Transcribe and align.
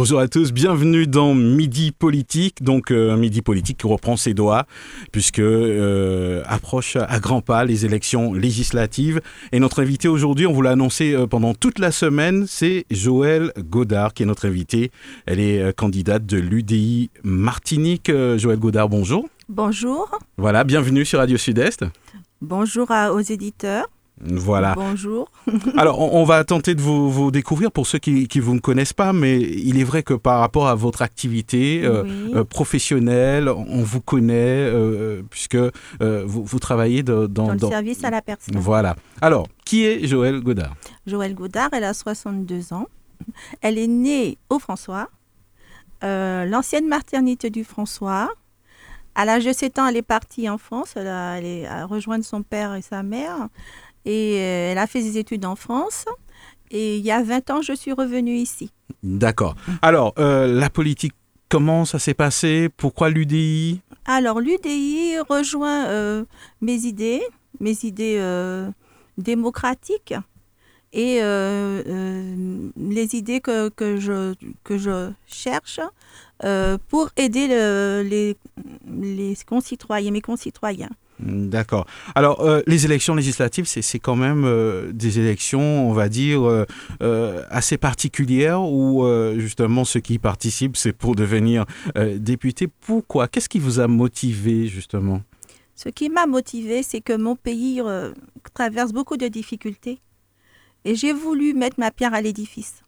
Bonjour 0.00 0.20
à 0.20 0.28
tous, 0.28 0.52
bienvenue 0.52 1.08
dans 1.08 1.34
Midi 1.34 1.90
Politique, 1.90 2.62
donc 2.62 2.92
euh, 2.92 3.10
un 3.10 3.16
Midi 3.16 3.42
Politique 3.42 3.78
qui 3.78 3.88
reprend 3.88 4.16
ses 4.16 4.32
doigts, 4.32 4.64
puisque 5.10 5.40
euh, 5.40 6.40
approche 6.46 6.94
à 6.94 7.18
grands 7.18 7.40
pas 7.40 7.64
les 7.64 7.84
élections 7.84 8.32
législatives. 8.32 9.20
Et 9.50 9.58
notre 9.58 9.82
invité 9.82 10.06
aujourd'hui, 10.06 10.46
on 10.46 10.52
vous 10.52 10.62
l'a 10.62 10.70
annoncé 10.70 11.14
euh, 11.14 11.26
pendant 11.26 11.52
toute 11.52 11.80
la 11.80 11.90
semaine, 11.90 12.46
c'est 12.46 12.84
Joëlle 12.92 13.52
Godard 13.58 14.14
qui 14.14 14.22
est 14.22 14.26
notre 14.26 14.46
invitée. 14.46 14.92
Elle 15.26 15.40
est 15.40 15.76
candidate 15.76 16.24
de 16.24 16.38
l'UDI 16.38 17.10
Martinique. 17.24 18.08
Joëlle 18.36 18.60
Godard, 18.60 18.88
bonjour. 18.88 19.28
Bonjour. 19.48 20.16
Voilà, 20.36 20.62
bienvenue 20.62 21.04
sur 21.04 21.18
Radio 21.18 21.36
Sud-Est. 21.36 21.84
Bonjour 22.40 22.92
à, 22.92 23.12
aux 23.12 23.18
éditeurs. 23.18 23.88
Voilà. 24.20 24.74
Bonjour. 24.74 25.30
Alors, 25.76 26.00
on, 26.00 26.24
va 26.24 26.42
tenter 26.44 26.74
de 26.74 26.82
vous, 26.82 27.30
découvrir 27.30 27.70
pour 27.70 27.86
ceux 27.86 27.98
qui 27.98 28.28
ne 28.34 28.40
vous 28.40 28.60
connaissent 28.60 28.92
pas, 28.92 29.12
mais 29.12 29.40
il 29.40 29.78
est 29.78 29.84
vrai 29.84 30.02
que 30.02 30.14
par 30.14 30.40
rapport 30.40 30.68
à 30.68 30.74
votre 30.74 31.02
activité 31.02 31.82
euh, 31.84 32.04
euh, 32.34 32.44
professionnelle, 32.44 33.48
on 33.48 33.82
vous 33.82 34.00
connaît 34.00 34.34
euh, 34.34 35.22
puisque 35.30 35.58
vous, 36.00 36.58
travaillez 36.58 37.02
dans, 37.02 37.28
dans, 37.28 37.52
le 37.52 37.58
service 37.58 38.02
à 38.04 38.10
la 38.10 38.22
personne. 38.22 38.56
Voilà. 38.58 38.96
Alors, 39.20 39.46
qui 39.64 39.84
est 39.84 40.06
Joëlle 40.06 40.40
Godard? 40.40 40.74
Joëlle 41.06 41.34
Godard, 41.34 41.70
elle 41.72 41.84
a 41.84 41.94
62 41.94 42.72
ans. 42.72 42.86
Elle 43.60 43.78
est 43.78 43.88
née 43.88 44.38
au 44.48 44.58
François, 44.58 45.08
l'ancienne 46.02 46.88
maternité 46.88 47.50
du 47.50 47.64
François. 47.64 48.30
À 49.14 49.24
l'âge 49.24 49.44
de 49.44 49.52
7 49.52 49.80
ans, 49.80 49.88
elle 49.88 49.96
est 49.96 50.02
partie 50.02 50.48
en 50.48 50.58
France. 50.58 50.92
Elle 50.94 51.08
a, 51.08 51.38
elle 51.40 51.66
a 51.66 51.86
rejoint 51.86 52.22
son 52.22 52.44
père 52.44 52.76
et 52.76 52.82
sa 52.82 53.02
mère. 53.02 53.48
Et 54.04 54.36
euh, 54.38 54.72
elle 54.72 54.78
a 54.78 54.86
fait 54.86 55.02
ses 55.02 55.18
études 55.18 55.44
en 55.44 55.56
France. 55.56 56.04
Et 56.70 56.98
il 56.98 57.04
y 57.04 57.10
a 57.10 57.22
20 57.22 57.50
ans, 57.50 57.62
je 57.62 57.72
suis 57.72 57.92
revenue 57.92 58.36
ici. 58.36 58.70
D'accord. 59.02 59.54
Alors, 59.80 60.12
euh, 60.18 60.46
la 60.46 60.70
politique, 60.70 61.14
comment 61.48 61.84
ça 61.84 61.98
s'est 61.98 62.14
passé? 62.14 62.68
Pourquoi 62.76 63.10
l'UDI 63.10 63.80
Alors, 64.04 64.40
l'UDI 64.40 65.18
rejoint 65.28 65.86
euh, 65.86 66.24
mes 66.60 66.84
idées, 66.84 67.22
mes 67.60 67.84
idées 67.84 68.20
démocratiques 69.16 70.14
et 70.92 71.20
les 71.20 73.14
idées 73.14 73.40
que, 73.40 73.68
que, 73.70 73.96
je, 73.96 74.34
que 74.64 74.78
je 74.78 75.10
cherche 75.26 75.80
pour 76.88 77.10
aider 77.16 77.48
les, 78.04 78.36
les 79.00 79.36
concitoyens, 79.46 80.10
mes 80.10 80.20
concitoyens. 80.20 80.90
D'accord. 81.20 81.86
Alors, 82.14 82.40
euh, 82.40 82.62
les 82.66 82.84
élections 82.84 83.14
législatives, 83.14 83.66
c'est 83.66 83.98
quand 83.98 84.14
même 84.14 84.44
euh, 84.44 84.92
des 84.92 85.18
élections, 85.18 85.88
on 85.88 85.92
va 85.92 86.08
dire, 86.08 86.42
euh, 86.42 87.42
assez 87.50 87.76
particulières 87.76 88.62
où 88.62 89.04
justement 89.36 89.84
ceux 89.84 90.00
qui 90.00 90.14
y 90.14 90.18
participent, 90.18 90.76
c'est 90.76 90.92
pour 90.92 91.14
devenir 91.14 91.64
député. 92.16 92.68
Pourquoi? 92.68 93.28
Qu'est-ce 93.28 93.48
qui 93.48 93.58
vous 93.58 93.80
a 93.80 93.88
motivé 93.88 94.66
justement? 94.66 95.22
Ce 95.74 95.88
qui 95.88 96.08
m'a 96.08 96.26
motivé, 96.26 96.82
c'est 96.82 97.00
que 97.00 97.16
mon 97.16 97.36
pays 97.36 97.80
traverse 98.54 98.92
beaucoup 98.92 99.16
de 99.16 99.28
difficultés 99.28 100.00
et 100.84 100.94
j'ai 100.94 101.12
voulu 101.12 101.54
mettre 101.54 101.78
ma 101.78 101.90
pierre 101.90 102.14
à 102.14 102.20
l'édifice. 102.20 102.82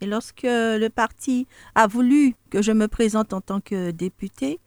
Et 0.00 0.06
lorsque 0.06 0.44
le 0.44 0.88
parti 0.88 1.46
a 1.74 1.86
voulu 1.86 2.34
que 2.50 2.62
je 2.62 2.72
me 2.72 2.88
présente 2.88 3.32
en 3.32 3.40
tant 3.40 3.60
que 3.60 3.90
député, 3.90 4.60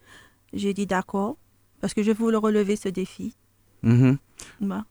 j'ai 0.54 0.74
dit 0.74 0.86
d'accord 0.86 1.38
parce 1.84 1.94
que 1.94 2.02
je 2.02 2.14
voulais 2.14 2.38
relever 2.38 2.78
ce 2.78 2.88
défi. 2.88 3.36
Mhm. 3.82 4.18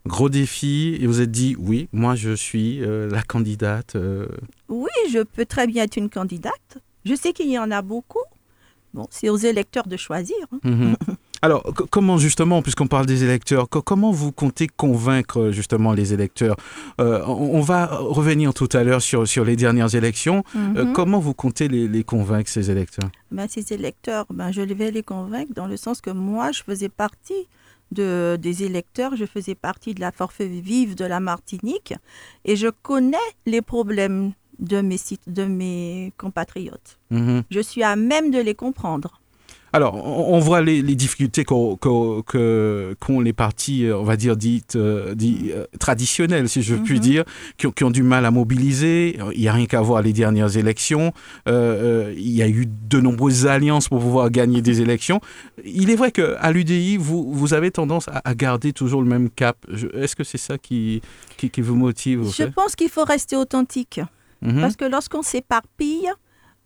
Gros 0.04 0.28
défi, 0.28 0.98
et 1.00 1.06
vous 1.06 1.22
êtes 1.22 1.30
dit, 1.30 1.56
oui, 1.58 1.88
moi 1.90 2.16
je 2.16 2.34
suis 2.34 2.84
euh, 2.84 3.08
la 3.08 3.22
candidate. 3.22 3.96
Euh. 3.96 4.28
Oui, 4.68 4.90
je 5.10 5.22
peux 5.22 5.46
très 5.46 5.66
bien 5.66 5.84
être 5.84 5.96
une 5.96 6.10
candidate. 6.10 6.76
Je 7.06 7.14
sais 7.14 7.32
qu'il 7.32 7.48
y 7.48 7.58
en 7.58 7.70
a 7.70 7.80
beaucoup. 7.80 8.22
Bon, 8.92 9.06
c'est 9.08 9.30
aux 9.30 9.38
électeurs 9.38 9.86
de 9.86 9.96
choisir. 9.96 10.36
Hein. 10.52 10.58
Mhm. 10.64 10.96
Alors, 11.44 11.64
comment 11.90 12.18
justement, 12.18 12.62
puisqu'on 12.62 12.86
parle 12.86 13.06
des 13.06 13.24
électeurs, 13.24 13.68
comment 13.68 14.12
vous 14.12 14.30
comptez 14.30 14.68
convaincre 14.68 15.50
justement 15.50 15.92
les 15.92 16.14
électeurs? 16.14 16.54
Euh, 17.00 17.24
on, 17.26 17.60
va 17.60 17.86
revenir 17.86 18.54
tout 18.54 18.68
à 18.72 18.84
l'heure 18.84 19.02
sur, 19.02 19.26
sur 19.26 19.44
les 19.44 19.56
dernières 19.56 19.96
élections. 19.96 20.44
Euh, 20.54 20.84
mhm. 20.84 20.92
comment 20.92 21.18
vous 21.18 21.34
comptez 21.34 21.66
les, 21.66 22.04
convaincre, 22.04 22.48
ces 22.48 22.70
électeurs? 22.70 23.10
Ben, 23.32 23.48
Ces 23.48 23.72
électeurs, 23.72 24.26
ben, 24.30 24.52
je 24.52 24.60
vais 24.60 24.92
les 24.92 25.02
convaincre 25.02 25.52
dans 25.52 25.66
le 25.66 25.76
sens 25.76 26.00
que 26.00 26.10
moi, 26.10 26.52
je 26.52 26.62
faisais 26.62 26.88
partie 26.88 27.48
de, 27.90 28.38
des 28.40 28.62
électeurs, 28.62 29.16
je 29.16 29.26
faisais 29.26 29.56
partie 29.56 29.94
de 29.94 30.00
la 30.00 30.12
forfait 30.12 30.46
vive 30.46 30.94
de 30.94 31.04
la 31.04 31.18
Martinique 31.18 31.94
et 32.44 32.54
je 32.54 32.68
connais 32.68 33.16
les 33.46 33.62
problèmes 33.62 34.32
de 34.60 34.80
mes, 34.80 34.96
de 35.26 35.44
mes 35.44 36.12
compatriotes. 36.18 37.00
Mhm. 37.10 37.42
Je 37.50 37.60
suis 37.60 37.82
à 37.82 37.96
même 37.96 38.30
de 38.30 38.38
les 38.38 38.54
comprendre. 38.54 39.21
Alors, 39.74 39.94
on, 39.94 40.38
voit 40.38 40.60
les, 40.60 40.82
difficultés 40.82 41.44
qu'ont 41.44 41.78
les 43.20 43.32
partis, 43.32 43.86
euh, 43.86 43.96
on 43.96 44.02
va 44.02 44.16
dire, 44.16 44.36
dites, 44.36 44.76
euh, 44.76 45.14
euh, 45.22 45.64
traditionnels, 45.78 46.48
si 46.50 46.62
je 46.62 46.74
puis 46.74 46.96
mhm. 46.96 47.00
dire, 47.00 47.24
qui, 47.56 47.84
ont 47.84 47.90
du 47.90 48.02
mal 48.02 48.26
à 48.26 48.30
mobiliser. 48.30 49.18
Il 49.32 49.40
n'y 49.40 49.48
a 49.48 49.52
rien 49.54 49.64
qu'à 49.64 49.80
voir 49.80 50.02
les 50.02 50.12
dernières 50.12 50.58
élections. 50.58 51.12
il 51.46 52.12
y 52.16 52.42
a 52.42 52.48
eu 52.48 52.66
de 52.66 53.00
nombreuses 53.00 53.46
alliances 53.46 53.88
pour 53.88 54.00
pouvoir 54.00 54.30
gagner 54.30 54.60
des 54.60 54.82
élections. 54.82 55.20
Il 55.64 55.90
est 55.90 55.96
vrai 55.96 56.12
qu'à 56.12 56.52
l'UDI, 56.52 56.98
vous, 56.98 57.32
vous 57.32 57.54
avez 57.54 57.70
tendance 57.70 58.08
à, 58.08 58.34
garder 58.34 58.72
toujours 58.72 59.02
le 59.02 59.08
même 59.08 59.30
cap. 59.30 59.56
Est-ce 59.94 60.16
que 60.16 60.24
c'est 60.24 60.38
ça 60.38 60.58
qui, 60.58 61.00
qui, 61.36 61.60
vous 61.62 61.76
motive 61.76 62.30
Je 62.36 62.44
pense 62.44 62.76
qu'il 62.76 62.90
faut 62.90 63.04
rester 63.04 63.36
authentique. 63.36 64.00
Mhm. 64.42 64.60
Parce 64.60 64.76
que 64.76 64.84
lorsqu'on 64.84 65.22
s'éparpille, 65.22 66.10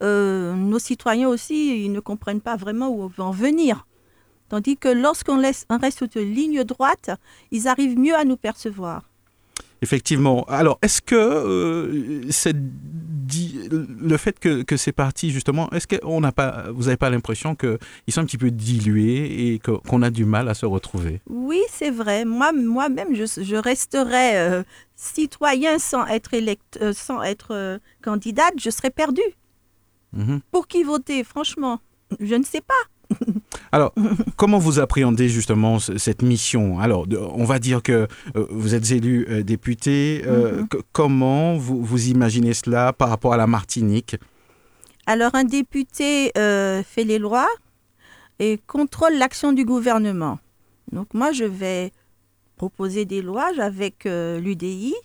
euh, 0.03 0.53
nos 0.53 0.79
citoyens 0.79 1.27
aussi, 1.27 1.83
ils 1.83 1.91
ne 1.91 1.99
comprennent 1.99 2.41
pas 2.41 2.55
vraiment 2.55 2.89
où 2.89 3.03
on 3.03 3.07
veut 3.07 3.23
en 3.23 3.31
venir. 3.31 3.87
Tandis 4.49 4.77
que 4.77 4.87
lorsqu'on 4.87 5.37
laisse 5.37 5.65
un 5.69 5.77
reste 5.77 6.03
de 6.17 6.21
ligne 6.21 6.63
droite, 6.63 7.11
ils 7.51 7.67
arrivent 7.67 7.99
mieux 7.99 8.15
à 8.15 8.23
nous 8.23 8.37
percevoir. 8.37 9.03
Effectivement. 9.81 10.43
Alors, 10.45 10.79
est-ce 10.81 11.01
que 11.01 11.15
euh, 11.15 12.23
le 13.99 14.17
fait 14.17 14.39
que, 14.39 14.63
que 14.63 14.77
ces 14.77 14.91
partis, 14.91 15.29
justement, 15.29 15.69
est-ce 15.71 15.85
que 15.85 15.97
on 16.03 16.21
pas, 16.31 16.65
vous 16.71 16.85
n'avez 16.85 16.97
pas 16.97 17.11
l'impression 17.11 17.55
qu'ils 17.55 17.77
sont 18.09 18.21
un 18.21 18.25
petit 18.25 18.39
peu 18.39 18.49
dilués 18.49 19.53
et 19.53 19.59
qu'on 19.59 20.01
a 20.01 20.09
du 20.09 20.25
mal 20.25 20.49
à 20.49 20.55
se 20.55 20.65
retrouver? 20.65 21.21
Oui, 21.29 21.61
c'est 21.69 21.91
vrai. 21.91 22.25
Moi, 22.25 22.53
moi-même, 22.53 23.13
je, 23.13 23.25
je 23.25 23.55
resterais 23.55 24.37
euh, 24.37 24.63
citoyen 24.95 25.77
sans 25.77 26.07
être, 26.07 26.33
élect, 26.33 26.79
sans 26.93 27.21
être 27.21 27.79
candidate, 28.01 28.53
je 28.57 28.71
serais 28.71 28.89
perdue. 28.89 29.21
Mhm. 30.17 30.41
Pour 30.51 30.67
qui 30.67 30.83
voter 30.83 31.23
Franchement, 31.23 31.79
je 32.19 32.35
ne 32.35 32.43
sais 32.43 32.61
pas. 32.61 32.73
Alors, 33.71 33.93
comment 34.35 34.57
vous 34.57 34.79
appréhendez 34.79 35.29
justement 35.29 35.79
cette 35.79 36.21
mission? 36.21 36.79
Alors, 36.79 37.05
on 37.33 37.45
va 37.45 37.59
dire 37.59 37.81
que 37.81 38.07
euh, 38.35 38.47
vous 38.49 38.75
êtes 38.75 38.91
élu 38.91 39.25
euh, 39.29 39.43
député. 39.43 40.23
Euh, 40.25 40.61
mhm. 40.61 40.67
Comment 40.91 41.55
vous, 41.55 41.81
vous, 41.81 42.07
imaginez 42.07 42.53
cela 42.53 42.91
par 42.93 43.09
rapport 43.09 43.33
à 43.33 43.37
la 43.37 43.47
Martinique? 43.47 44.17
Alors, 45.05 45.35
un 45.35 45.45
député 45.45 46.31
fait 46.35 47.03
les 47.05 47.17
lois 47.17 47.47
et 48.39 48.59
contrôle 48.67 49.13
l'action 49.17 49.53
du 49.53 49.63
gouvernement. 49.63 50.37
Donc, 50.91 51.13
moi, 51.13 51.31
je 51.31 51.45
vais 51.45 51.91
proposer 52.57 53.05
des 53.05 53.21
lois 53.21 53.51
avec 53.59 54.03
l'UDI 54.05 54.95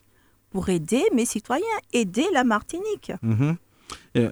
pour 0.50 0.70
aider 0.70 1.04
mes 1.14 1.24
citoyens, 1.24 1.64
aider 1.92 2.26
la 2.32 2.42
Martinique. 2.42 3.12
Mhm. 3.22 3.56
Euh, 4.16 4.30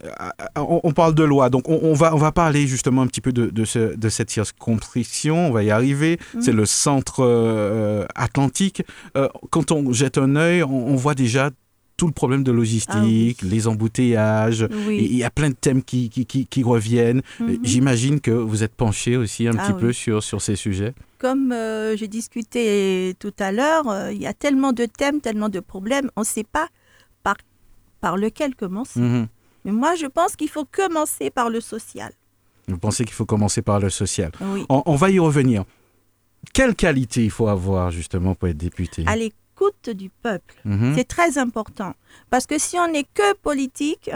on, 0.57 0.93
parle 0.93 1.15
de 1.15 1.23
loi, 1.23 1.49
donc 1.49 1.69
on, 1.69 1.95
va, 1.95 2.15
on 2.15 2.19
va 2.19 2.33
parler 2.33 2.67
justement 2.67 3.03
un 3.03 3.07
petit 3.07 3.21
peu 3.21 3.33
de, 3.33 3.49
de, 3.49 4.09
cette 4.09 4.31
circonscription, 4.31 5.49
on 5.49 5.51
va 5.53 5.63
y 5.63 5.71
arriver. 5.71 6.19
Mm. 6.35 6.41
C'est 6.41 6.53
le 6.53 6.67
centre 6.67 7.25
euh, 7.25 8.05
atlantique. 8.15 8.83
Euh, 9.17 9.29
quand 9.51 9.73
on 9.73 9.93
jette 9.93 10.19
un 10.19 10.37
œil, 10.37 10.63
on, 10.63 10.97
voit 10.97 11.15
déjà 11.15 11.51
tout 11.97 12.07
le 12.07 12.13
problème 12.13 12.45
de 12.45 12.53
logistique, 12.53 13.41
ah 13.43 13.47
les 13.47 13.69
embouteillages. 13.69 14.67
Il 14.89 15.17
y 15.17 15.25
a 15.25 15.31
plein 15.31 15.51
de 15.51 15.55
thèmes 15.55 15.83
qui, 15.83 16.11
qui, 16.11 16.27
qui, 16.27 16.63
reviennent. 16.63 17.23
Mm-hmm. 17.41 17.59
J'imagine 17.63 18.21
que 18.21 18.31
vous 18.31 18.63
êtes 18.63 18.75
penché 18.75 19.17
aussi 19.17 19.49
un 19.49 19.53
ah 19.59 19.67
petit 19.67 19.79
peu 19.79 19.93
sur, 19.93 20.23
sur 20.23 20.43
ces 20.43 20.57
sujets. 20.57 20.95
Comme 21.19 21.55
j'ai 21.97 22.09
discuté 22.09 23.15
tout 23.19 23.35
à 23.39 23.53
l'heure, 23.53 24.11
il 24.11 24.19
y 24.19 24.27
a 24.27 24.35
tellement 24.35 24.73
de 24.73 24.87
thèmes, 24.87 25.21
tellement 25.21 25.49
de 25.49 25.61
problèmes, 25.61 26.11
on 26.17 26.21
ne 26.21 26.27
sait 26.27 26.45
pas 26.45 26.69
par, 27.23 27.37
par 28.01 28.17
lequel 28.17 28.55
commencer. 28.55 29.01
Mm-hmm. 29.01 29.27
Mais 29.65 29.73
moi, 29.73 29.95
je 29.95 30.07
pense 30.07 30.37
qu'il 30.37 30.49
faut 30.49 30.65
commencer 30.65 31.31
par 31.31 31.51
le 31.51 31.61
social. 31.61 32.13
Vous 32.69 32.79
pensez 32.79 33.05
qu'il 33.05 33.15
faut 33.15 33.27
commencer 33.27 33.63
par 33.63 33.81
le 33.81 33.91
social 33.91 34.31
Oui. 34.41 34.65
On, 34.69 34.95
va 34.95 35.11
y 35.11 35.19
revenir. 35.19 35.65
Quelle 36.53 36.75
qualité 36.75 37.25
il 37.25 37.31
faut 37.31 37.49
avoir 37.49 37.91
justement 37.91 38.35
pour 38.35 38.49
être 38.49 38.57
député? 38.57 39.05
À 39.07 39.17
l'écoute 39.17 39.91
du 39.91 40.09
peuple. 40.09 40.55
Mhm. 40.65 40.95
C'est 40.97 41.05
très 41.05 41.39
important. 41.39 41.95
Parce 42.31 42.47
que 42.47 42.59
si 42.59 42.79
on 42.79 42.91
n'est 42.91 43.07
que 43.15 43.35
politique, 43.37 44.11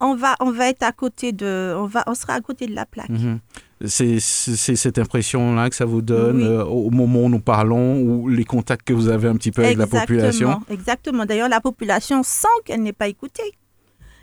on 0.00 0.14
va, 0.14 0.36
on 0.40 0.52
va 0.52 0.68
être 0.68 0.82
à 0.82 0.92
côté 0.92 1.32
de, 1.32 1.74
on 1.76 1.86
va, 1.86 2.04
on 2.06 2.14
sera 2.14 2.34
à 2.34 2.40
côté 2.40 2.66
de 2.66 2.74
la 2.74 2.86
plaque. 2.86 3.08
Mhm. 3.08 3.40
C'est 3.86 4.18
cette 4.18 4.98
impression-là 4.98 5.70
que 5.70 5.76
ça 5.76 5.84
vous 5.84 6.02
donne 6.02 6.42
euh, 6.42 6.64
au 6.64 6.90
moment 6.90 7.24
où 7.24 7.28
nous 7.28 7.38
parlons 7.38 8.00
ou 8.00 8.28
les 8.28 8.44
contacts 8.44 8.86
que 8.86 8.92
vous 8.92 9.08
avez 9.08 9.28
un 9.28 9.36
petit 9.36 9.52
peu 9.52 9.64
avec 9.64 9.78
la 9.78 9.86
population? 9.86 10.60
Exactement. 10.68 11.26
D'ailleurs, 11.26 11.48
la 11.48 11.60
population 11.60 12.24
sent 12.24 12.48
qu'elle 12.64 12.82
n'est 12.82 12.92
pas 12.92 13.06
écoutée 13.06 13.52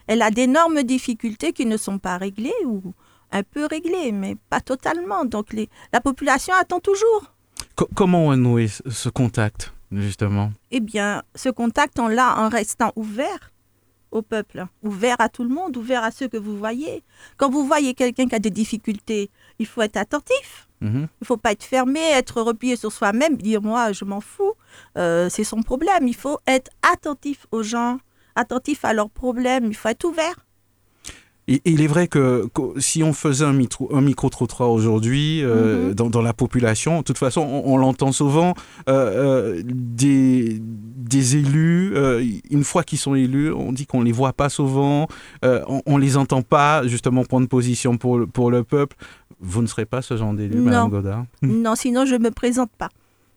elle 0.07 0.22
a 0.22 0.31
d'énormes 0.31 0.84
difficultés 0.84 1.54
qui 1.54 1.66
ne 1.66 1.78
sont 1.78 2.00
pas 2.00 2.18
réglées 2.18 2.54
ou 2.66 2.94
un 3.31 3.44
peu 3.44 3.66
réglées, 3.66 4.12
mais 4.12 4.36
pas 4.50 4.62
totalement. 4.62 5.25
Donc 5.25 5.54
les, 5.54 5.69
la 5.92 6.02
population 6.02 6.54
attend 6.54 6.80
toujours. 6.80 7.34
comment 7.96 8.36
nouer 8.36 8.68
ce 8.68 9.10
contact, 9.10 9.74
justement? 9.92 10.52
Eh 10.72 10.80
bien, 10.80 11.24
ce 11.36 11.50
contact, 11.50 12.00
on 12.00 12.07
l'a 12.07 12.40
en 12.40 12.50
restant 12.50 12.92
ouvert 12.96 13.52
au 14.12 14.22
peuple, 14.22 14.66
ouvert 14.81 15.19
à 15.19 15.28
tout 15.28 15.44
le 15.44 15.50
monde, 15.50 15.75
ouvert 15.75 16.04
à 16.04 16.12
ceux 16.12 16.28
que 16.28 16.38
vous 16.38 16.58
voyez. 16.58 17.04
Quand 17.38 17.50
vous 17.50 17.66
voyez 17.66 17.94
quelqu'un 17.94 18.28
qui 18.28 18.36
a 18.36 18.40
des 18.40 18.50
difficultés, 18.50 19.30
il 19.60 19.66
faut 19.66 19.81
être 19.81 19.98
attentif. 19.98 20.69
Mhm. 20.81 21.08
Il 21.12 21.22
ne 21.22 21.25
faut 21.25 21.38
pas 21.38 21.51
être 21.51 21.63
fermé, 21.63 22.00
être 22.00 22.42
replié 22.42 22.75
sur 22.78 22.92
soi-même, 22.92 23.36
dire 23.38 23.62
moi 23.62 23.92
je 23.92 24.06
m'en 24.06 24.22
fous, 24.22 24.54
euh, 24.98 25.30
c'est 25.30 25.44
son 25.44 25.62
problème. 25.63 26.08
Il 26.08 26.16
faut 26.16 26.40
être 26.48 26.72
attentif 26.94 27.46
aux 27.51 27.63
gens, 27.63 27.98
attentif 28.36 28.86
à 28.86 28.94
leurs 28.94 29.10
problèmes, 29.10 29.66
il 29.68 29.76
faut 29.76 29.90
être 29.90 30.04
ouvert. 30.04 30.36
Et, 31.48 31.62
il 31.66 31.82
est 31.82 31.88
vrai 31.88 32.08
que, 32.08 32.48
si 32.78 33.04
on 33.04 33.14
faisait 33.14 33.46
un, 33.46 33.54
micro, 33.54 33.94
un 33.96 34.02
micro-trottoir 34.02 34.72
aujourd'hui 34.72 35.44
euh, 35.44 35.90
mhm. 35.90 35.94
dans, 35.94 36.22
la 36.22 36.34
population, 36.34 37.00
de 37.00 37.04
toute 37.04 37.20
façon, 37.20 37.42
on, 37.42 37.78
l'entend 37.78 38.12
souvent, 38.12 38.56
euh, 38.90 39.62
des, 39.64 40.58
des, 40.60 41.38
élus, 41.38 41.94
une 42.50 42.64
fois 42.64 42.84
qu'ils 42.84 42.98
sont 42.98 43.14
élus, 43.14 43.54
on 43.54 43.72
dit 43.74 43.86
qu'on 43.86 44.00
ne 44.00 44.06
les 44.06 44.12
voit 44.12 44.34
pas 44.34 44.50
souvent, 44.50 45.08
on 45.44 45.98
ne 45.98 46.02
les 46.02 46.18
entend 46.18 46.42
pas 46.42 46.86
justement 46.88 47.24
prendre 47.24 47.48
position 47.48 47.98
pour, 47.98 48.26
pour 48.28 48.50
le 48.50 48.64
peuple. 48.64 48.96
Vous 49.40 49.62
ne 49.62 49.68
serez 49.68 49.86
pas 49.86 50.02
ce 50.02 50.18
genre 50.18 50.34
d'élu, 50.34 50.60
Madame 50.62 50.90
Godard? 50.90 51.26
Non, 51.42 51.76
sinon 51.76 52.06
je 52.06 52.16
ne 52.16 52.24
me 52.24 52.32
présente 52.32 52.72
pas. 52.78 52.90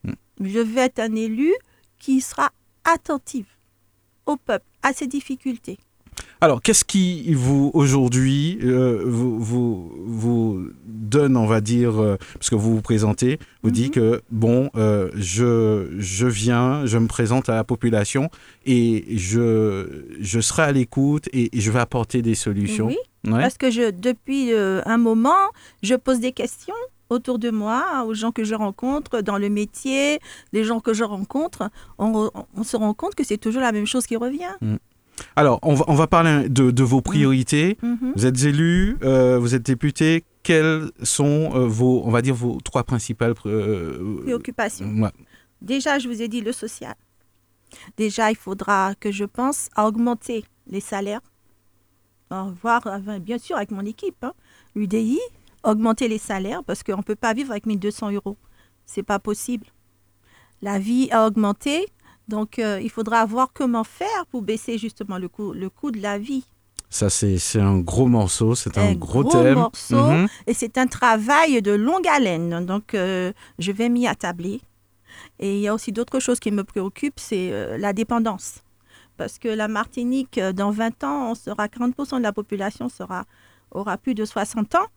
Hmm. 0.03 0.13
Je 0.41 0.59
vais 0.59 0.81
être 0.81 0.99
un 0.99 1.13
élu 1.13 1.53
qui 1.99 2.21
sera 2.21 2.49
attentif 2.85 3.58
au 4.29 4.37
peuple, 4.37 4.65
à 4.83 4.93
ses 4.93 5.07
difficultés. 5.07 5.77
Alors, 6.41 6.61
qu'est-ce 6.61 6.85
qui 6.85 7.33
vous 7.33 7.69
aujourd'hui 7.73 8.59
euh, 8.63 9.03
vous, 9.05 9.39
vous, 9.39 9.91
vous, 10.05 10.69
donne, 10.85 11.35
on 11.35 11.45
va 11.45 11.59
dire, 11.59 12.01
euh, 12.01 12.17
parce 12.33 12.49
que 12.49 12.55
vous 12.55 12.75
vous 12.75 12.81
présentez, 12.81 13.39
vous 13.61 13.71
dites 13.71 13.95
mhm. 13.95 14.01
que 14.01 14.21
bon, 14.31 14.69
euh, 14.75 15.09
je, 15.15 15.87
je 15.97 16.27
viens, 16.27 16.85
je 16.85 16.97
me 16.97 17.07
présente 17.07 17.49
à 17.49 17.55
la 17.55 17.63
population 17.63 18.29
et 18.65 19.05
je, 19.17 20.05
je 20.19 20.39
serai 20.39 20.63
à 20.63 20.71
l'écoute 20.71 21.27
et, 21.33 21.49
je 21.53 21.71
vais 21.71 21.79
apporter 21.79 22.21
des 22.21 22.35
solutions. 22.35 22.87
Oui, 22.87 22.97
parce 23.23 23.57
que 23.57 23.69
je, 23.69 23.91
depuis 23.91 24.53
un 24.53 24.97
moment, 24.97 25.49
je 25.83 25.95
pose 25.95 26.21
des 26.21 26.31
questions 26.31 26.75
autour 27.09 27.39
de 27.39 27.49
moi, 27.49 28.03
aux 28.05 28.13
gens 28.13 28.31
que 28.31 28.43
je 28.43 28.55
rencontre 28.55 29.21
dans 29.21 29.37
le 29.37 29.49
métier, 29.49 30.19
les 30.53 30.63
gens 30.63 30.79
que 30.79 30.93
je 30.93 31.03
rencontre, 31.03 31.69
on, 31.97 32.29
on 32.55 32.63
se 32.63 32.77
rend 32.77 32.93
compte 32.93 33.15
que 33.15 33.23
c'est 33.23 33.37
toujours 33.37 33.61
la 33.61 33.71
même 33.71 33.87
chose 33.87 34.05
qui 34.05 34.15
revient. 34.15 34.55
Mm. 34.61 34.77
Alors, 35.35 35.59
on 35.63 35.73
va, 35.73 36.07
parler 36.07 36.49
de, 36.49 36.83
vos 36.83 37.01
priorités. 37.01 37.77
Mm. 37.81 37.93
Mm-hmm. 37.93 38.11
Vous 38.15 38.25
êtes 38.25 38.43
élu, 38.43 38.97
euh, 39.03 39.37
vous 39.39 39.55
êtes 39.55 39.63
député. 39.65 40.23
Quelles 40.43 40.89
sont 41.03 41.51
euh, 41.53 41.67
vos, 41.67 42.01
on 42.05 42.11
va 42.11 42.21
dire, 42.21 42.35
vos 42.35 42.57
trois 42.63 42.83
principales 42.83 43.33
euh, 43.45 44.21
préoccupations 44.23 45.11
Déjà, 45.61 45.99
je 45.99 46.07
vous 46.07 46.21
ai 46.21 46.27
dit 46.27 46.41
le 46.41 46.51
social. 46.51 46.95
Déjà, 47.97 48.31
il 48.31 48.37
faudra 48.37 48.95
que 48.95 49.11
je 49.11 49.25
pense 49.25 49.69
à 49.75 49.85
augmenter 49.85 50.45
les 50.67 50.79
salaires. 50.79 51.21
Voir, 52.61 52.83
bien 53.21 53.39
sûr, 53.39 53.57
avec 53.57 53.71
mon 53.71 53.85
équipe, 53.85 54.23
hein, 54.23 54.33
l'UDI, 54.75 55.19
augmenter 55.63 56.07
les 56.07 56.17
salaires 56.17 56.63
parce 56.63 56.83
qu'on 56.83 56.97
ne 56.97 57.03
peut 57.03 57.15
pas 57.15 57.33
vivre 57.33 57.51
avec 57.51 57.65
1200 57.65 58.11
euros. 58.11 58.37
C'est 58.85 59.03
pas 59.03 59.19
possible. 59.19 59.67
La 60.61 60.79
vie 60.79 61.09
a 61.11 61.25
augmenté, 61.25 61.87
donc, 62.29 62.59
euh, 62.59 62.79
il 62.81 62.91
faudra 62.91 63.25
voir 63.25 63.51
comment 63.53 63.83
faire 63.83 64.25
pour 64.29 64.43
baisser 64.43 64.77
justement 64.77 65.17
le 65.17 65.27
coût, 65.27 65.51
le 65.51 65.69
coût 65.69 65.89
de 65.89 65.99
la 65.99 66.19
vie. 66.19 66.45
Ça, 66.91 67.09
c'est 67.09 67.39
un 67.59 67.79
gros 67.79 68.05
morceau, 68.05 68.53
c'est 68.55 68.77
un, 68.77 68.93
gros, 68.93 69.23
gros 69.23 69.31
thème. 69.31 69.55
morceau, 69.55 70.07
mhm. 70.07 70.27
et 70.45 70.53
c'est 70.53 70.77
un 70.77 70.85
travail 70.87 71.61
de 71.61 71.71
longue 71.71 72.07
haleine. 72.07 72.65
Donc, 72.65 72.93
euh, 72.93 73.31
je 73.57 73.71
vais 73.71 73.89
m'y 73.89 74.07
attabler. 74.07 74.61
Et 75.39 75.55
il 75.55 75.61
y 75.61 75.67
a 75.67 75.73
aussi 75.73 75.91
d'autres 75.91 76.19
choses 76.19 76.39
qui 76.39 76.51
me 76.51 76.63
préoccupent, 76.63 77.19
c'est 77.19 77.51
euh, 77.51 77.77
la 77.79 77.93
dépendance. 77.93 78.63
Parce 79.17 79.39
que 79.39 79.47
la 79.47 79.67
Martinique, 79.67 80.39
dans 80.39 80.71
20 80.71 81.03
ans, 81.03 81.31
on 81.31 81.35
sera 81.35 81.67
40% 81.67 82.17
de 82.17 82.23
la 82.23 82.31
population 82.31 82.89
sera, 82.89 83.25
aura 83.71 83.97
plus 83.97 84.13
de 84.13 84.23
60 84.23 84.75
ans. 84.75 84.87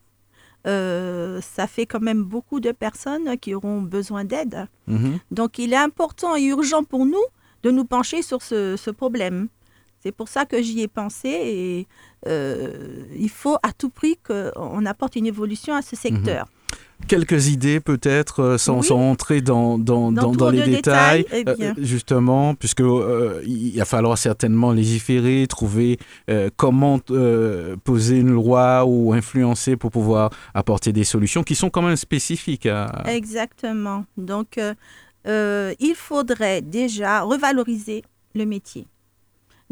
Euh, 0.65 1.41
ça 1.41 1.67
fait 1.67 1.85
quand 1.85 1.99
même 1.99 2.23
beaucoup 2.23 2.59
de 2.59 2.71
personnes 2.71 3.37
qui 3.37 3.53
auront 3.53 3.81
besoin 3.81 4.23
d'aide. 4.23 4.67
Mhm. 4.87 5.19
Donc 5.31 5.59
il 5.59 5.73
est 5.73 5.77
important 5.77 6.35
et 6.35 6.43
urgent 6.43 6.83
pour 6.83 7.05
nous 7.05 7.25
de 7.63 7.71
nous 7.71 7.85
pencher 7.85 8.21
sur 8.21 8.41
ce, 8.41 8.89
problème. 8.91 9.47
C'est 10.01 10.11
pour 10.11 10.27
ça 10.27 10.45
que 10.45 10.61
j'y 10.61 10.81
ai 10.81 10.87
pensé 10.87 11.29
et 11.29 11.87
euh, 12.27 13.05
il 13.15 13.29
faut 13.29 13.57
à 13.63 13.71
tout 13.71 13.89
prix 13.89 14.17
qu'on 14.25 14.85
apporte 14.85 15.15
une 15.15 15.25
évolution 15.25 15.73
à 15.75 15.81
ce 15.81 15.95
secteur. 15.95 16.45
Mhm 16.45 16.52
quelques 17.07 17.47
idées 17.47 17.79
peut-être 17.79 18.41
euh, 18.41 18.57
sans, 18.57 18.91
entrer 18.91 19.41
dans, 19.41 19.77
dans, 19.77 20.11
dans, 20.11 20.49
les 20.49 20.63
détails, 20.63 21.25
eh 21.31 21.43
euh, 21.47 21.73
justement, 21.77 22.55
puisque 22.55 22.81
euh, 22.81 23.41
il 23.45 23.77
va 23.77 23.85
falloir 23.85 24.17
certainement 24.17 24.71
légiférer, 24.71 25.45
trouver 25.47 25.99
comment 26.57 26.99
poser 27.83 28.17
une 28.17 28.31
loi 28.31 28.85
ou 28.85 29.13
influencer 29.13 29.75
pour 29.75 29.91
pouvoir 29.91 30.29
apporter 30.53 30.93
des 30.93 31.03
solutions 31.03 31.43
qui 31.43 31.55
sont 31.55 31.69
quand 31.69 31.81
même 31.81 31.95
spécifiques. 31.95 32.67
Exactement. 33.05 34.05
Donc, 34.17 34.59
il 35.25 35.93
faudrait 35.95 36.61
déjà 36.61 37.21
revaloriser 37.21 38.03
le 38.35 38.45
métier. 38.45 38.87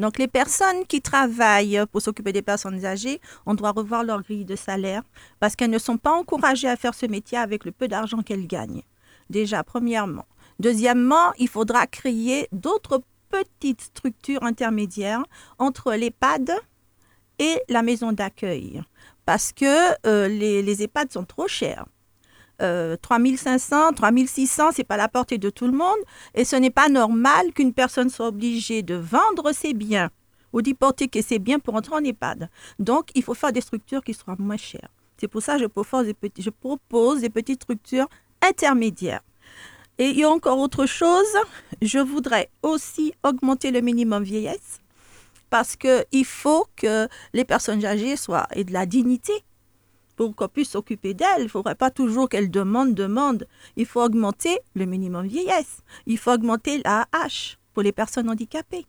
Donc 0.02 0.18
les 0.18 0.28
personnes 0.28 0.86
qui 0.88 1.00
travaillent 1.00 1.84
pour 1.92 2.02
s'occuper 2.02 2.34
des 2.34 2.42
personnes 2.42 2.84
âgées, 2.86 3.22
on 3.46 3.54
doit 3.54 3.72
revoir 3.72 4.04
leur 4.04 4.24
grille 4.24 4.46
de 4.46 4.56
salaire 4.56 5.04
parce 5.40 5.56
qu'elles 5.56 5.70
ne 5.70 5.78
sont 5.78 5.98
pas 5.98 6.12
encouragées 6.12 6.68
à 6.68 6.76
faire 6.76 6.96
ce 6.96 7.06
métier 7.06 7.38
avec 7.38 7.66
le 7.66 7.72
peu 7.72 7.88
d'argent 7.88 8.24
qu'elles 8.24 8.48
gagnent. 8.48 8.82
Déjà, 9.30 9.64
premièrement. 9.64 10.26
Deuxièmement, 10.60 11.32
il 11.38 11.48
faudra 11.48 11.86
créer 11.86 12.48
d'autres 12.52 13.04
petites 13.30 13.82
structures 13.82 14.44
intermédiaires 14.44 15.24
entre 15.60 15.94
l'EHPAD 15.94 16.52
et 17.38 17.62
la 17.70 17.84
maison 17.84 18.12
d'accueil 18.12 18.82
parce 19.26 19.54
que 19.54 20.08
euh, 20.08 20.28
les, 20.28 20.64
les 20.64 20.84
EHPAD 20.84 21.12
sont 21.12 21.26
trop 21.26 21.48
chers. 21.48 21.86
3500, 23.02 23.94
3600, 23.94 24.72
c'est 24.74 24.84
pas 24.84 24.98
la 24.98 25.08
portée 25.08 25.38
de 25.38 25.50
tout 25.50 25.66
le 25.66 25.72
monde. 25.72 25.98
Et 26.36 26.46
ce 26.46 26.56
n'est 26.56 26.70
pas 26.70 26.90
normal 26.90 27.52
qu'une 27.54 27.74
personne 27.74 28.10
soit 28.10 28.28
obligée 28.28 28.84
de 28.84 28.96
vendre 28.96 29.52
ses 29.52 29.74
biens 29.74 30.10
ou 30.54 30.62
d'hypothéquer 30.62 31.22
ses 31.22 31.40
biens 31.40 31.60
pour 31.60 31.76
entrer 31.76 31.96
en 31.96 32.04
EHPAD. 32.04 32.50
Donc, 32.80 33.10
il 33.16 33.24
faut 33.24 33.34
faire 33.34 33.52
des 33.52 33.62
structures 33.62 34.04
qui 34.04 34.14
soient 34.14 34.36
moins 34.38 34.58
chères. 34.58 34.90
C'est 35.18 35.28
pour 35.28 35.42
ça 35.42 35.56
que 35.56 35.62
je 35.62 35.68
propose 35.68 36.06
des, 36.06 36.14
petits, 36.14 36.42
je 36.42 36.50
propose 36.50 37.22
des 37.22 37.30
petites 37.30 37.64
structures 37.64 38.08
intermédiaires. 38.42 39.22
Et 39.98 40.10
il 40.10 40.18
y 40.18 40.24
a 40.24 40.30
encore 40.30 40.58
autre 40.58 40.86
chose, 40.86 41.34
je 41.82 42.00
voudrais 42.00 42.50
aussi 42.64 43.14
augmenter 43.24 43.72
le 43.72 43.82
minimum 43.82 44.24
vieillesse 44.24 44.82
parce 45.52 45.76
qu'il 45.76 46.26
faut 46.26 46.66
que 46.76 47.08
les 47.34 47.46
personnes 47.46 47.86
âgées 47.86 48.16
soient 48.16 48.48
et 48.56 48.64
de 48.64 48.74
la 48.74 48.88
dignité 48.88 49.34
pour 50.22 50.36
qu'on 50.36 50.48
puisse 50.48 50.70
s'occuper 50.70 51.16
d'elle. 51.16 51.40
Il 51.40 51.44
ne 51.46 51.50
faudrait 51.50 51.74
pas 51.74 51.90
toujours 51.90 52.30
qu'elle 52.30 52.52
demande, 52.52 52.94
demande. 52.94 53.48
Il 53.76 53.88
faut 53.88 54.04
augmenter 54.04 54.60
le 54.76 54.86
minimum 54.86 55.26
vieillesse. 55.26 55.82
Il 56.06 56.20
faut 56.20 56.32
augmenter 56.32 56.80
la 56.86 57.08
H 57.12 57.58
pour 57.74 57.82
les 57.82 57.92
personnes 57.92 58.30
handicapées. 58.30 58.86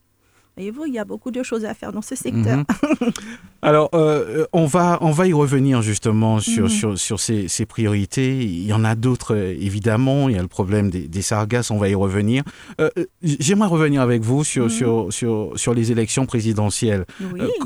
Voyez-vous, 0.56 0.84
il 0.84 0.92
y 0.92 0.98
a 0.98 1.06
beaucoup 1.06 1.30
de 1.30 1.42
choses 1.42 1.64
à 1.64 1.72
faire 1.72 1.92
dans 1.92 2.02
ce 2.02 2.14
secteur. 2.14 2.58
Mhm. 2.58 2.64
Alors, 3.62 3.88
euh, 3.94 4.44
on, 4.52 4.66
va, 4.66 4.98
on 5.00 5.10
va 5.10 5.26
y 5.26 5.32
revenir 5.32 5.80
justement 5.80 6.40
sur, 6.40 6.64
mhm. 6.64 6.68
sur, 6.68 6.98
sur 6.98 7.20
ces, 7.20 7.48
ces, 7.48 7.64
priorités. 7.64 8.42
Il 8.42 8.66
y 8.66 8.72
en 8.74 8.84
a 8.84 8.94
d'autres, 8.94 9.34
euh, 9.34 9.56
évidemment. 9.58 10.28
Il 10.28 10.34
y 10.36 10.38
a 10.38 10.42
le 10.42 10.48
problème 10.48 10.90
des, 10.90 11.08
des 11.08 11.22
sargasses, 11.22 11.70
on 11.70 11.78
va 11.78 11.88
y 11.88 11.94
revenir. 11.94 12.42
Euh, 12.80 12.90
j'aimerais 13.22 13.68
revenir 13.68 14.02
avec 14.02 14.20
vous 14.22 14.44
sur, 14.44 14.64
mhm. 14.64 14.70
sur, 14.70 15.06
sur, 15.10 15.52
sur, 15.56 15.72
les 15.72 15.90
élections 15.90 16.26
présidentielles. 16.26 17.06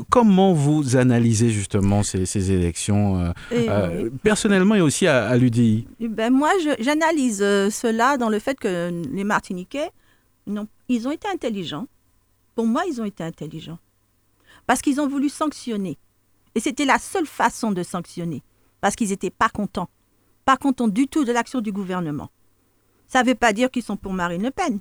comment 0.09 0.53
vous 0.53 0.95
analysez 0.95 1.49
justement 1.49 2.03
ces, 2.03 2.25
ces 2.25 2.51
élections, 2.51 3.33
personnellement 4.23 4.75
et 4.75 4.81
aussi 4.81 5.07
à, 5.07 5.35
l'UDI 5.35 5.87
ben, 5.99 6.31
Moi, 6.31 6.51
j'analyse 6.79 7.39
cela 7.39 8.17
dans 8.17 8.29
le 8.29 8.39
fait 8.39 8.57
que 8.57 8.91
les 9.11 9.23
Martiniquais, 9.25 9.89
ils 10.87 11.07
ont 11.07 11.11
été 11.11 11.27
intelligents 11.27 11.87
pour 12.57 12.65
moi, 12.65 12.85
ils 12.87 12.99
ont 12.99 13.05
été 13.05 13.23
intelligents. 13.23 13.77
Parce 14.65 14.81
qu'ils 14.81 14.99
ont 14.99 15.07
voulu 15.07 15.29
sanctionner. 15.29 15.99
Et 16.55 16.59
c'était 16.59 16.85
la 16.85 16.97
seule 16.97 17.27
façon 17.27 17.71
de 17.71 17.83
sanctionner. 17.83 18.41
Parce 18.81 18.95
qu'ils 18.95 19.09
n'étaient 19.09 19.29
pas 19.29 19.47
contents. 19.47 19.91
Pas 20.43 20.57
contents 20.57 20.87
du 20.87 21.07
tout 21.07 21.23
de 21.23 21.31
l'action 21.31 21.61
du 21.61 21.71
gouvernement. 21.71 22.31
Ça 23.05 23.21
ne 23.21 23.27
veut 23.27 23.35
pas 23.35 23.53
dire 23.53 23.69
qu'ils 23.69 23.83
sont 23.83 23.95
pour 23.95 24.11
Marine 24.11 24.41
Le 24.41 24.49
Pen. 24.49 24.79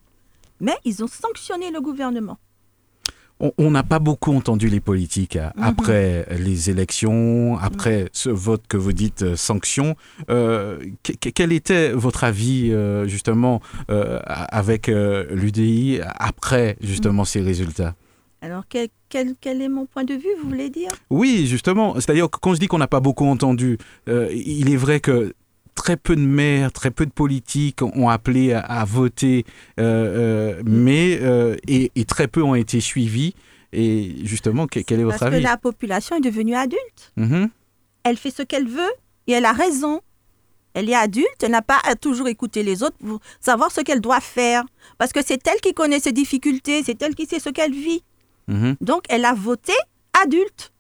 Mais 0.58 0.74
ils 0.86 1.04
ont 1.04 1.06
sanctionné 1.06 1.70
le 1.70 1.82
gouvernement. 1.82 2.38
On 3.40 3.70
n'a 3.70 3.82
pas 3.82 3.98
beaucoup 3.98 4.34
entendu 4.34 4.68
les 4.68 4.80
politiques 4.80 5.36
euh, 5.36 5.50
mhm. 5.56 5.62
après 5.62 6.26
les 6.38 6.70
élections, 6.70 7.58
après 7.58 8.04
mhm. 8.04 8.08
ce 8.12 8.30
vote 8.30 8.64
que 8.66 8.78
vous 8.78 8.92
dites 8.92 9.22
euh, 9.22 9.36
sanction. 9.36 9.94
Euh, 10.30 10.78
quel 11.02 11.52
était 11.52 11.92
votre 11.92 12.24
avis 12.24 12.72
justement 13.06 13.60
avec 13.88 14.88
l'UDI 14.88 16.00
après 16.02 16.76
justement 16.80 17.22
mhm. 17.22 17.26
ces 17.26 17.40
résultats? 17.42 17.94
Alors, 18.42 18.64
quel, 18.68 18.88
quel, 19.08 19.34
quel, 19.40 19.62
est 19.62 19.68
mon 19.68 19.86
point 19.86 20.04
de 20.04 20.14
vue, 20.14 20.28
vous 20.42 20.48
voulez 20.48 20.68
dire? 20.68 20.90
Oui, 21.10 21.46
justement. 21.46 21.94
C'est-à-dire 21.94 22.30
que 22.30 22.38
quand 22.38 22.54
je 22.54 22.60
dis 22.60 22.68
qu'on 22.68 22.78
n'a 22.78 22.86
pas 22.86 23.00
beaucoup 23.00 23.26
entendu, 23.26 23.78
euh, 24.08 24.28
il 24.32 24.70
est 24.70 24.76
vrai 24.76 25.00
que 25.00 25.34
très 25.76 25.96
peu 25.96 26.16
de 26.16 26.20
maires, 26.20 26.72
très 26.72 26.90
peu 26.90 27.06
de 27.06 27.12
politiques 27.12 27.82
ont 27.82 28.08
appelé 28.08 28.52
à, 28.52 28.60
à 28.60 28.84
voter, 28.84 29.44
euh, 29.78 30.56
euh, 30.58 30.62
mais 30.66 31.20
et, 31.68 31.92
et, 31.94 32.04
très 32.04 32.26
peu 32.26 32.42
ont 32.42 32.56
été 32.56 32.80
suivis. 32.80 33.34
Et 33.72 34.16
justement, 34.24 34.66
quel, 34.66 34.84
quel 34.84 34.98
est 35.00 35.04
votre 35.04 35.18
Parce 35.20 35.30
avis? 35.32 35.42
que 35.42 35.48
la 35.48 35.56
population 35.56 36.16
est 36.16 36.20
devenue 36.20 36.54
adulte. 36.56 37.12
Mhm. 37.16 37.48
Elle 38.02 38.16
fait 38.16 38.30
ce 38.30 38.42
qu'elle 38.42 38.66
veut 38.68 38.92
et 39.28 39.32
elle 39.32 39.44
a 39.44 39.52
raison. 39.52 40.00
Elle 40.74 40.90
est 40.90 40.94
adulte, 40.94 41.42
elle 41.42 41.52
n'a 41.52 41.62
pas 41.62 41.78
à 41.84 41.94
toujours 41.94 42.28
écouter 42.28 42.62
les 42.62 42.82
autres 42.82 42.96
pour 42.98 43.20
savoir 43.40 43.70
ce 43.72 43.80
qu'elle 43.80 44.00
doit 44.00 44.20
faire. 44.20 44.62
Parce 44.98 45.12
que 45.12 45.20
c'est 45.24 45.46
elle 45.46 45.60
qui 45.60 45.72
connaît 45.72 46.00
ses 46.00 46.12
difficultés, 46.12 46.82
c'est 46.84 47.00
elle 47.02 47.14
qui 47.14 47.26
sait 47.26 47.40
ce 47.40 47.48
qu'elle 47.50 47.72
vit. 47.72 48.02
Mhm. 48.48 48.76
Donc, 48.80 49.04
elle 49.08 49.24
a 49.24 49.32
voté 49.34 49.72
adulte. 50.22 50.72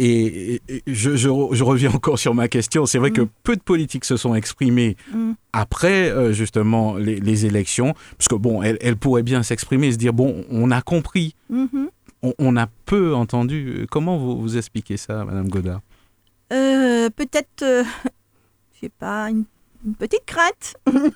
Et, 0.00 0.60
et 0.68 0.82
je, 0.86 1.16
je, 1.16 1.28
je 1.52 1.64
reviens 1.64 1.90
encore 1.92 2.18
sur 2.18 2.32
ma 2.34 2.46
question. 2.48 2.86
C'est 2.86 2.98
vrai 2.98 3.10
Mm. 3.10 3.14
que 3.14 3.22
peu 3.42 3.56
de 3.56 3.60
politiques 3.62 4.04
se 4.04 4.16
sont 4.16 4.34
exprimés 4.34 4.96
Mm. 5.12 5.32
après 5.52 6.10
euh, 6.10 6.32
justement 6.32 6.94
les, 6.96 7.18
les 7.20 7.46
élections, 7.46 7.94
parce 8.16 8.28
que 8.28 8.36
bon, 8.36 8.62
elles, 8.62 8.78
elles 8.80 8.96
pourraient 8.96 9.22
bien 9.24 9.42
s'exprimer 9.42 9.88
et 9.88 9.92
se 9.92 9.98
dire 9.98 10.12
bon, 10.12 10.44
on 10.50 10.70
a 10.70 10.80
compris, 10.82 11.34
Mhm. 11.50 11.88
on, 12.22 12.32
on 12.38 12.56
a 12.56 12.68
peu 12.86 13.14
entendu. 13.14 13.86
Comment 13.90 14.16
vous, 14.18 14.40
vous 14.40 14.56
expliquez 14.56 14.96
ça, 14.96 15.24
Madame 15.24 15.48
Godard? 15.48 15.80
Euh, 16.52 17.10
Peut-être, 17.10 17.62
euh, 17.62 17.82
je 18.74 18.80
sais 18.80 18.92
pas, 18.98 19.30
une, 19.30 19.44
une 19.84 19.94
petite 19.94 20.24
crainte. 20.26 20.74
Mhm. 20.86 21.10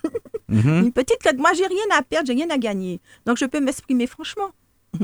Une 0.87 0.93
petite 0.93 1.19
crainte. 1.21 1.39
Moi, 1.39 1.51
j'ai 1.57 1.67
rien 1.67 1.97
à 1.99 2.03
perdre, 2.03 2.27
j'ai 2.27 2.35
rien 2.35 2.51
à 2.51 2.59
gagner. 2.59 3.01
Donc, 3.27 3.39
je 3.39 3.47
peux 3.47 3.61
m'exprimer 3.61 4.07
franchement. 4.07 4.51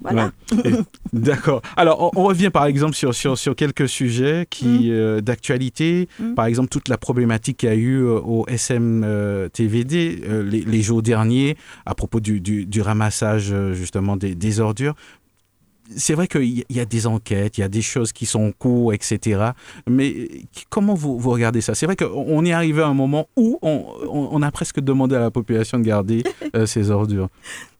voilà. 0.00 0.32
Ouais. 0.52 0.72
D'accord. 1.12 1.62
Alors, 1.76 2.12
on, 2.16 2.20
on 2.20 2.24
revient 2.24 2.50
par 2.50 2.66
exemple 2.66 2.94
sur, 2.94 3.14
sur, 3.14 3.36
sur 3.36 3.54
quelques 3.54 3.88
sujets 3.88 4.46
qui 4.48 4.90
euh, 4.90 5.20
d'actualité. 5.20 6.08
Mm. 6.18 6.34
Par 6.34 6.46
exemple, 6.46 6.68
toute 6.68 6.88
la 6.88 6.96
problématique 6.98 7.58
qu'il 7.58 7.68
y 7.68 7.72
a 7.72 7.74
eu 7.76 7.98
euh, 8.02 8.18
au 8.20 8.46
SM-TVD 8.48 10.22
euh, 10.28 10.42
les, 10.42 10.62
les 10.62 10.82
jours 10.82 11.02
derniers 11.02 11.56
à 11.86 11.94
propos 11.94 12.20
du, 12.20 12.40
du, 12.40 12.66
du 12.66 12.80
ramassage 12.80 13.54
justement 13.72 14.16
des, 14.16 14.34
des 14.34 14.60
ordures. 14.60 14.94
C'est 15.96 16.14
vrai 16.14 16.28
qu'il 16.28 16.64
y- 16.70 16.78
a 16.80 16.84
des 16.84 17.06
enquêtes, 17.08 17.58
il 17.58 17.62
y 17.62 17.64
a 17.64 17.68
des 17.68 17.82
choses 17.82 18.12
qui 18.12 18.24
sont 18.24 18.42
en 18.44 18.52
cours, 18.52 18.92
etc. 18.94 19.50
Mais 19.88 20.28
comment 20.68 20.94
vous, 20.94 21.18
vous 21.18 21.30
regardez 21.30 21.60
ça? 21.60 21.74
C'est 21.74 21.84
vrai 21.84 21.96
qu'on 21.96 22.06
on 22.28 22.44
est 22.44 22.52
arrivé 22.52 22.80
à 22.80 22.86
un 22.86 22.94
moment 22.94 23.26
où 23.36 23.58
on, 23.60 23.86
on- 24.08 24.40
a 24.40 24.50
presque 24.52 24.78
demandé 24.78 25.16
à 25.16 25.18
la 25.18 25.32
population 25.32 25.80
de 25.80 25.82
garder 25.84 26.22
euh, 26.54 26.64
ces 26.66 26.92
ordures. 26.92 27.28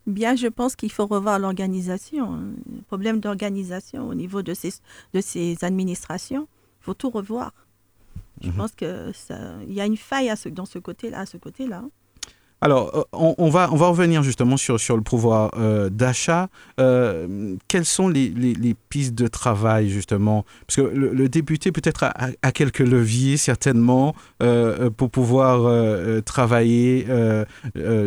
Bien, 0.06 0.34
je 0.34 0.46
pense 0.48 0.76
qu'il 0.76 0.90
faut 0.90 1.06
revoir 1.06 1.38
l'organisation. 1.38 2.34
hein. 2.34 2.52
Le 2.74 2.82
problème 2.82 3.20
d'organisation 3.20 4.08
au 4.08 4.14
niveau 4.14 4.42
de 4.42 4.54
ces, 4.54 4.72
de 5.14 5.20
ces 5.20 5.56
administrations, 5.62 6.48
il 6.80 6.84
faut 6.84 6.94
tout 6.94 7.10
revoir. 7.10 7.52
Je 8.40 8.48
Mhm. 8.48 8.54
pense 8.56 8.72
que 8.72 9.12
ça- 9.12 9.62
il 9.66 9.74
y 9.74 9.80
a 9.80 9.86
une 9.86 9.96
faille 9.98 10.30
à 10.30 10.36
ce, 10.36 10.48
dans 10.48 10.64
ce 10.64 10.78
côté-là, 10.78 11.20
à 11.20 11.26
ce 11.26 11.36
côté-là. 11.36 11.84
Alors, 12.62 12.90
euh, 12.94 13.02
on, 13.12 13.34
on 13.38 13.48
va, 13.48 13.70
on 13.72 13.76
va 13.76 13.88
revenir 13.88 14.22
justement 14.22 14.56
sur, 14.58 14.78
sur 14.78 14.96
le 14.96 15.02
pouvoir 15.02 15.50
euh, 15.56 15.88
d'achat. 15.88 16.48
Euh, 16.78 17.56
quelles 17.68 17.86
sont 17.86 18.08
les, 18.08 18.28
les- 18.28 18.52
les 18.54 18.74
pistes 18.90 19.14
de 19.14 19.28
travail, 19.28 19.88
justement? 19.88 20.44
Parce 20.66 20.76
que 20.76 20.82
le, 20.82 21.12
le 21.14 21.28
député 21.28 21.72
peut-être 21.72 22.04
a, 22.04 22.52
quelques 22.52 22.80
leviers, 22.80 23.36
certainement, 23.38 24.14
euh, 24.42 24.90
pour 24.90 25.10
pouvoir 25.10 25.66
travailler, 26.22 27.06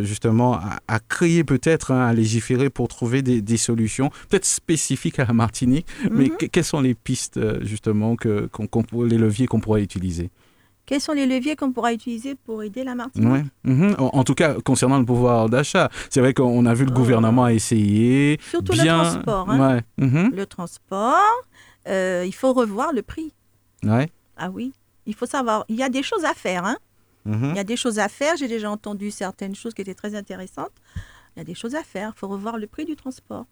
justement, 0.01 0.53
à, 0.55 0.79
à 0.87 0.99
créer 0.99 1.43
peut-être, 1.43 1.91
hein, 1.91 2.05
à 2.05 2.13
légiférer 2.13 2.69
pour 2.69 2.87
trouver 2.87 3.21
des, 3.21 3.41
des 3.41 3.57
solutions, 3.57 4.09
peut-être 4.29 4.45
spécifiques 4.45 5.19
à 5.19 5.25
la 5.25 5.33
Martinique. 5.33 5.87
Mais 6.11 6.25
Mhm. 6.25 6.37
que- 6.37 6.45
quelles 6.45 6.63
sont 6.63 6.81
les 6.81 6.93
pistes, 6.93 7.39
justement, 7.63 8.15
que, 8.15 8.49
les 9.05 9.17
leviers 9.17 9.47
qu'on 9.47 9.59
pourrait 9.59 9.83
utiliser? 9.83 10.29
Quels 10.85 10.99
sont 11.01 11.13
les 11.13 11.25
leviers 11.25 11.55
qu'on 11.55 11.71
pourra 11.71 11.93
utiliser 11.93 12.35
pour 12.35 12.61
aider 12.61 12.83
la 12.83 12.93
Martinique 12.93 13.29
Ouais. 13.31 13.43
Mhm. 13.63 13.95
En, 13.99 14.09
en 14.19 14.23
tout 14.25 14.35
cas, 14.35 14.55
concernant 14.65 14.99
le 14.99 15.05
pouvoir 15.05 15.47
d'achat, 15.49 15.89
c'est 16.09 16.19
vrai 16.19 16.33
qu'on 16.33 16.65
a 16.65 16.73
vu 16.73 16.83
le 16.85 16.91
Oh. 16.91 16.95
gouvernement 16.95 17.47
essayer. 17.47 18.37
Surtout 18.49 18.73
bien... 18.73 18.97
le 18.97 19.03
transport. 19.11 19.49
hein. 19.49 19.75
Ouais. 19.75 20.05
Mhm. 20.05 20.31
Le 20.35 20.45
transport, 20.45 21.15
euh, 21.87 22.23
il 22.27 22.33
faut 22.33 22.51
revoir 22.53 22.91
le 22.91 23.01
prix. 23.01 23.33
Ouais. 23.83 24.09
Ah 24.37 24.49
oui, 24.49 24.73
il 25.05 25.15
faut 25.15 25.25
savoir. 25.25 25.63
Il 25.69 25.75
y 25.77 25.83
a 25.83 25.89
des 25.89 26.03
choses 26.03 26.25
à 26.25 26.33
faire. 26.33 26.65
Hein. 26.65 26.77
Mhm. 27.25 27.51
Il 27.51 27.55
y 27.55 27.59
a 27.59 27.63
des 27.63 27.77
choses 27.77 27.99
à 27.99 28.09
faire. 28.09 28.35
J'ai 28.35 28.49
déjà 28.49 28.69
entendu 28.69 29.09
certaines 29.09 29.55
choses 29.55 29.73
qui 29.73 29.81
étaient 29.81 29.93
très 29.95 30.15
intéressantes. 30.15 30.71
Il 31.35 31.39
y 31.39 31.41
a 31.41 31.45
des 31.45 31.55
choses 31.55 31.75
à 31.75 31.83
faire. 31.83 32.13
Il 32.15 32.19
faut 32.19 32.27
revoir 32.27 32.57
le 32.57 32.67
prix 32.67 32.85
du 32.85 32.95
transport. 32.95 33.45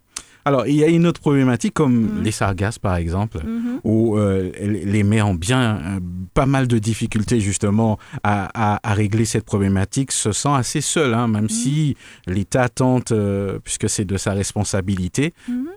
Alors, 0.45 0.65
il 0.67 0.75
y 0.75 0.83
a 0.83 0.87
une 0.87 1.05
autre 1.05 1.19
problématique 1.21 1.73
comme 1.73 2.17
Mhm. 2.17 2.23
les 2.23 2.31
sargasses, 2.31 2.79
par 2.79 2.95
exemple. 2.95 3.39
Mhm. 3.45 3.79
où 3.83 4.17
euh, 4.17 4.51
les 4.59 5.03
maires 5.03 5.27
ont 5.27 5.33
bien 5.35 5.77
euh, 5.77 5.99
pas 6.35 6.45
mal 6.45 6.67
de 6.67 6.77
difficultés 6.77 7.39
justement 7.39 7.97
à, 8.23 8.49
à- 8.75 8.79
à 8.89 8.93
régler 8.93 9.25
cette 9.25 9.45
problématique, 9.45 10.11
se 10.11 10.31
sent 10.31 10.49
assez 10.53 10.81
seul, 10.81 11.13
hein, 11.15 11.27
même 11.27 11.49
si 11.49 11.95
l'État 12.27 12.69
tente, 12.69 13.11
euh, 13.11 13.59
puisque 13.63 13.89
c'est 13.89 14.05
de 14.05 14.17
sa 14.17 14.33
responsabilité. 14.33 15.33
Mhm. 15.47 15.69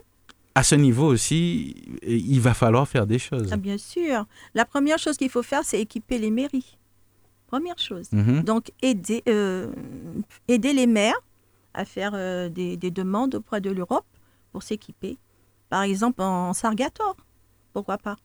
À 0.53 0.63
ce 0.63 0.75
niveau 0.75 1.07
aussi, 1.07 1.75
il 2.05 2.39
va 2.39 2.53
falloir 2.53 2.87
faire 2.87 3.05
des 3.07 3.19
choses. 3.19 3.49
Ah, 3.51 3.57
bien 3.57 3.77
sûr. 3.77 4.25
La 4.53 4.65
première 4.65 4.99
chose 4.99 5.17
qu'il 5.17 5.29
faut 5.29 5.43
faire, 5.43 5.61
c'est 5.63 5.81
équiper 5.81 6.17
les 6.19 6.31
mairies. 6.31 6.77
Première 7.47 7.77
chose. 7.79 8.07
Mhm. 8.11 8.43
Donc, 8.43 8.71
aider, 8.81 9.21
euh, 9.27 9.67
aider 10.47 10.73
les 10.73 10.87
maires 10.87 11.19
à 11.75 11.85
faire 11.85 12.11
euh, 12.15 12.49
des, 12.49 12.77
des 12.77 12.91
demandes 12.91 13.35
auprès 13.35 13.61
de 13.61 13.69
l'Europe 13.71 14.05
pour 14.51 14.63
s'équiper. 14.63 15.17
Par 15.69 15.83
exemple, 15.83 16.21
en 16.21 16.53
Sargator. 16.53 17.15
Pourquoi 17.73 17.97
pas 17.97 18.15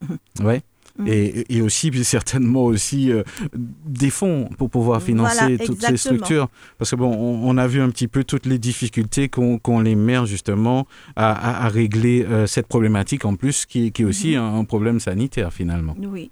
Ouais. 0.40 0.62
Mhm. 0.98 1.06
Et, 1.08 1.56
et 1.56 1.62
aussi, 1.62 1.90
certainement 2.04 2.64
aussi, 2.64 3.10
euh, 3.10 3.22
des 3.54 4.10
fonds 4.10 4.50
pour 4.58 4.68
pouvoir 4.68 5.02
financer 5.02 5.38
Voilà, 5.56 5.64
toutes 5.64 5.80
ces 5.82 5.96
structures. 5.96 6.48
Parce 6.76 6.90
que 6.90 6.96
bon, 6.96 7.10
on, 7.14 7.48
on 7.48 7.56
a 7.56 7.66
vu 7.66 7.80
un 7.80 7.88
petit 7.88 8.08
peu 8.08 8.24
toutes 8.24 8.44
les 8.44 8.58
difficultés 8.58 9.28
qu'ont 9.30 9.80
les 9.80 9.94
maires 9.94 10.26
justement 10.26 10.86
à, 11.16 11.32
à- 11.32 11.64
à 11.64 11.68
régler 11.68 12.26
euh, 12.26 12.46
cette 12.46 12.66
problématique 12.66 13.24
en 13.24 13.36
plus, 13.36 13.64
qui, 13.64 13.90
qui 13.90 14.02
est 14.02 14.04
aussi 14.04 14.32
Mhm. 14.36 14.42
un, 14.42 14.58
un 14.58 14.64
problème 14.64 15.00
sanitaire 15.00 15.50
finalement. 15.52 15.96
Oui. 15.98 16.30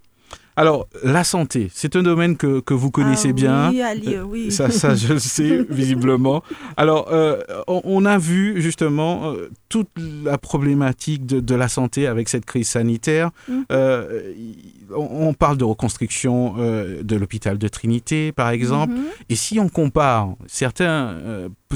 Alors, 0.56 0.86
la 1.04 1.24
santé, 1.24 1.70
c'est 1.72 1.96
un 1.96 2.02
domaine 2.02 2.36
que, 2.36 2.60
que 2.60 2.74
vous 2.74 2.90
connaissez 2.90 3.30
Ah 3.30 3.32
bien. 3.32 3.70
Oui, 3.70 3.80
Ali, 3.82 4.14
euh, 4.16 4.22
oui. 4.24 4.50
Ça, 4.52 4.70
ça, 4.70 4.94
je 4.94 5.12
le 5.14 5.18
sais, 5.18 5.64
visiblement. 5.70 6.42
Alors, 6.76 7.08
euh, 7.12 7.40
on, 7.66 7.80
on 7.84 8.04
a 8.04 8.18
vu 8.18 8.60
justement 8.60 9.30
euh, 9.32 9.48
toute 9.68 9.88
la 10.24 10.36
problématique 10.38 11.24
de, 11.24 11.40
de 11.40 11.54
la 11.54 11.68
santé 11.68 12.06
avec 12.06 12.28
cette 12.28 12.44
crise 12.44 12.68
sanitaire. 12.68 13.30
Euh, 13.72 14.32
y- 14.36 14.74
on, 14.94 15.28
on 15.28 15.34
parle 15.34 15.56
de 15.56 15.64
reconstruction 15.64 16.56
de 16.58 17.16
l'hôpital 17.16 17.56
de 17.58 17.68
Trinité, 17.68 18.32
par 18.32 18.50
exemple. 18.50 18.92
Mhm. 18.94 19.04
Et 19.28 19.36
si 19.36 19.60
on 19.60 19.68
compare, 19.68 20.34
certains, 20.48 21.16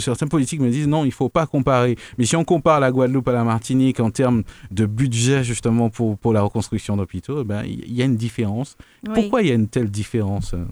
certains 0.01 0.27
politiques 0.27 0.61
me 0.61 0.71
disent 0.71 0.89
non, 0.89 1.05
il 1.05 1.09
ne 1.09 1.13
faut 1.13 1.29
pas 1.29 1.47
comparer. 1.47 1.97
Mais 2.19 2.25
si 2.25 2.37
on 2.37 2.45
compare 2.45 2.81
la 2.81 2.91
Guadeloupe 2.91 3.29
à 3.29 3.33
la 3.33 3.45
Martinique 3.45 4.01
en 4.01 4.11
termes 4.11 4.43
de 4.71 4.87
budget 4.87 5.45
justement 5.45 5.91
pour, 5.91 6.19
pour 6.19 6.33
la 6.33 6.43
reconstruction 6.43 6.97
d'hôpitaux, 6.97 7.43
eh 7.43 7.45
ben, 7.45 7.63
il 7.65 7.93
y 7.93 8.03
a 8.03 8.05
une 8.05 8.17
différence. 8.17 8.77
Oui. 9.07 9.13
Pourquoi 9.15 9.43
il 9.43 9.49
y 9.49 9.51
a 9.51 9.55
une 9.55 9.69
telle 9.69 9.91
différence 9.91 10.55
euh? 10.55 10.65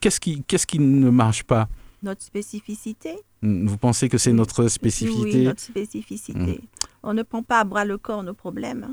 Qu'est-ce 0.00 0.20
qui, 0.20 0.42
qu'est-ce 0.46 0.66
qui 0.66 0.78
ne 0.78 1.10
marche 1.10 1.44
pas? 1.44 1.68
Notre 2.02 2.22
spécificité? 2.22 3.14
Vous 3.42 3.78
pensez 3.78 4.08
que 4.10 4.18
c'est 4.18 4.32
notre 4.32 4.64
Oui, 4.64 4.70
spécificité 4.70 5.44
notre 5.44 5.60
spécificité. 5.60 6.60
On 7.02 7.14
ne 7.14 7.22
prend 7.22 7.42
pas 7.42 7.60
à 7.60 7.64
bras 7.64 7.84
le 7.84 7.96
corps 7.98 8.22
nos 8.22 8.34
problèmes. 8.34 8.84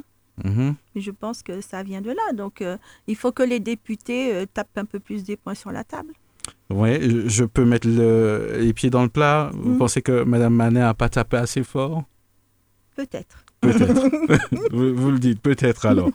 hein. 0.45 0.75
Mais 0.95 1.01
je 1.01 1.11
pense 1.11 1.43
que 1.43 1.61
ça 1.61 1.83
vient 1.83 2.01
de 2.01 2.09
là. 2.09 2.33
Donc, 2.33 2.61
euh, 2.61 2.77
il 3.07 3.15
faut 3.15 3.31
que 3.31 3.43
les 3.43 3.59
députés 3.59 4.33
euh, 4.33 4.45
tapent 4.51 4.77
un 4.77 4.85
peu 4.85 4.99
plus 4.99 5.23
des 5.23 5.35
points 5.37 5.53
sur 5.55 5.71
la 5.71 5.83
table. 5.83 6.13
Ouais, 6.69 6.99
je- 7.27 7.43
peux 7.43 7.65
mettre 7.65 7.87
le- 7.87 8.57
les 8.59 8.73
pieds 8.73 8.89
dans 8.89 9.03
le 9.03 9.09
plat. 9.09 9.51
Vous 9.53 9.71
Mhm. 9.73 9.77
pensez 9.77 10.01
que 10.01 10.23
Mme 10.23 10.53
Manet 10.53 10.79
n'a 10.79 10.93
pas 10.93 11.09
tapé 11.09 11.37
assez 11.37 11.63
fort? 11.63 12.03
Peut-être. 12.95 13.43
Peut-être. 13.61 14.01
vous, 14.71 14.95
vous 14.95 15.11
le 15.11 15.19
dites, 15.19 15.41
peut-être 15.41 15.85
alors. 15.85 16.09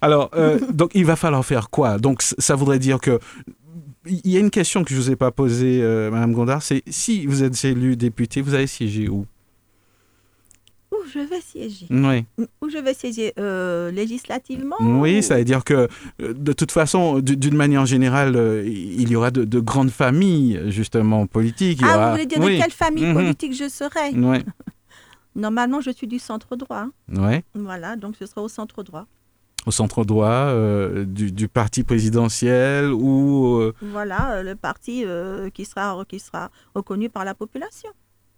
Alors, 0.00 0.30
euh, 0.34 0.58
donc 0.72 0.90
il 0.94 1.04
va 1.04 1.14
falloir 1.16 1.44
faire 1.44 1.70
quoi? 1.70 1.98
Donc 1.98 2.22
ça 2.22 2.54
voudrait 2.54 2.78
dire 2.78 3.00
que 3.00 3.18
il 4.06 4.30
y 4.30 4.36
a 4.36 4.40
une 4.40 4.50
question 4.50 4.82
que 4.84 4.90
je 4.94 4.96
vous 4.96 5.10
ai 5.10 5.16
pas 5.16 5.30
posée, 5.30 5.80
euh, 5.82 6.10
Madame 6.10 6.32
Gondard, 6.32 6.62
c'est 6.62 6.82
si 6.88 7.26
vous 7.26 7.42
êtes 7.42 7.62
élu 7.64 7.94
député, 7.96 8.40
vous 8.40 8.54
allez 8.54 8.66
siéger 8.66 9.08
Où? 9.08 9.26
Je 11.12 11.18
vais 11.18 11.40
siéger 11.40 11.86
Oui. 11.90 12.24
Où 12.62 12.68
je 12.70 12.78
vais 12.78 12.94
siéger 12.94 13.32
euh, 13.38 13.90
législativement 13.90 14.76
Oui, 14.80 15.18
ou- 15.18 15.22
ça 15.22 15.36
veut 15.38 15.44
dire 15.44 15.64
que 15.64 15.88
euh, 16.22 16.34
de 16.34 16.52
toute 16.52 16.70
façon, 16.72 17.18
d'une 17.20 17.56
manière 17.56 17.86
générale, 17.86 18.36
euh, 18.36 18.64
il 18.66 19.08
y 19.10 19.16
aura 19.16 19.30
de, 19.30 19.44
de 19.44 19.60
grandes 19.60 19.90
familles 19.90 20.60
justement 20.68 21.26
politiques. 21.26 21.78
Il 21.80 21.86
Ah, 21.86 21.96
aura- 21.96 22.06
vous 22.06 22.12
voulez 22.12 22.26
dire 22.26 22.38
oui. 22.40 22.56
de 22.58 22.62
quelle 22.62 22.72
famille 22.72 23.06
Mhm. 23.06 23.14
politique 23.14 23.54
je 23.54 23.68
serai 23.68 24.10
Ouais. 24.14 24.44
Normalement, 25.36 25.80
je 25.80 25.90
suis 25.90 26.06
du 26.06 26.18
centre 26.18 26.56
droit. 26.56 26.86
Ouais. 27.14 27.44
Voilà, 27.54 27.96
donc 27.96 28.16
ce 28.18 28.26
sera 28.26 28.42
au 28.42 28.48
centre 28.48 28.82
droit. 28.82 29.06
Au 29.66 29.70
centre 29.70 30.04
droit 30.04 30.26
euh, 30.28 31.04
du, 31.04 31.30
du 31.30 31.46
parti 31.48 31.84
présidentiel 31.84 32.90
ou 32.92 33.58
euh, 33.60 33.72
Voilà, 33.82 34.42
le 34.42 34.54
parti 34.54 35.04
euh, 35.04 35.50
qui, 35.50 35.64
sera, 35.64 36.02
qui 36.08 36.18
sera 36.18 36.50
reconnu 36.74 37.08
par 37.10 37.24
la 37.24 37.34
population. 37.34 37.90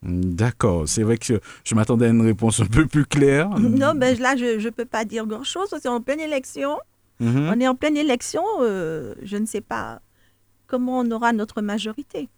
D'accord, 0.02 0.88
c'est 0.88 1.02
vrai 1.02 1.18
que 1.18 1.40
je 1.62 1.74
m'attendais 1.74 2.06
à 2.06 2.08
une 2.08 2.22
réponse 2.22 2.60
un 2.60 2.66
peu 2.66 2.86
plus 2.86 3.04
claire. 3.04 3.50
Non, 3.58 3.94
ben 3.94 4.18
là, 4.18 4.34
je 4.36 4.64
ne 4.64 4.70
peux 4.70 4.86
pas 4.86 5.04
dire 5.04 5.26
grand-chose. 5.26 5.68
C'est 5.80 5.88
en 5.88 6.00
pleine 6.00 6.20
élection. 6.20 6.78
Mhm. 7.20 7.50
On 7.54 7.60
est 7.60 7.68
en 7.68 7.74
pleine 7.74 7.98
élection. 7.98 8.42
euh, 8.60 9.14
je 9.22 9.36
ne 9.36 9.44
sais 9.44 9.60
pas 9.60 10.00
comment 10.66 11.00
on 11.00 11.10
aura 11.10 11.32
notre 11.32 11.60
majorité. 11.60 12.28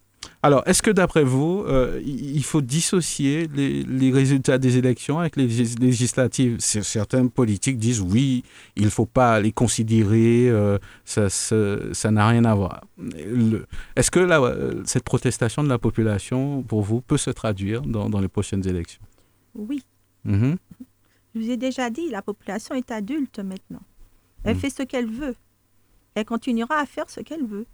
Alors, 0.45 0.61
est-ce 0.65 0.81
que 0.81 0.91
d'après 0.91 1.23
vous, 1.23 1.63
euh, 1.67 2.01
il 2.05 2.43
faut 2.43 2.59
dissocier 2.61 3.47
les, 3.55 3.83
les 3.83 4.11
résultats 4.11 4.57
des 4.57 4.77
élections 4.77 5.19
avec 5.19 5.37
les 5.37 5.47
légis- 5.47 5.79
législatives? 5.79 6.57
Certains 6.59 7.27
politiques 7.27 7.77
disent 7.77 8.01
oui, 8.01 8.43
il 8.75 8.83
ne 8.83 8.89
faut 8.89 9.05
pas 9.05 9.39
les 9.39 9.53
considérer, 9.53 10.49
euh, 10.49 10.77
ça 11.05 12.11
n'a 12.11 12.27
rien 12.27 12.43
à 12.43 12.53
voir. 12.55 12.81
Est-ce 13.95 14.11
que 14.11 14.19
euh, 14.19 14.83
cette 14.85 15.03
protestation 15.05 15.63
de 15.63 15.69
la 15.69 15.77
population, 15.79 16.61
pour 16.61 16.81
vous, 16.81 16.99
peut 16.99 17.17
se 17.17 17.29
traduire 17.31 17.81
dans, 17.81 18.09
dans 18.09 18.19
les 18.19 18.27
prochaines 18.27 18.67
élections? 18.67 19.01
Oui, 19.55 19.81
Mhm. 20.25 20.57
je 21.35 21.39
vous 21.39 21.49
ai 21.51 21.57
déjà 21.57 21.89
dit, 21.89 22.09
la 22.09 22.21
population 22.21 22.75
est 22.75 22.91
adulte 22.91 23.39
maintenant. 23.39 23.81
Elle 24.43 24.57
Mm. 24.57 24.59
fait 24.59 24.69
ce 24.69 24.83
qu'elle 24.83 25.09
veut. 25.09 25.35
Elle 26.15 26.25
continuera 26.25 26.79
à 26.79 26.85
faire 26.85 27.09
ce 27.09 27.21
qu'elle 27.21 27.45
veut. 27.45 27.65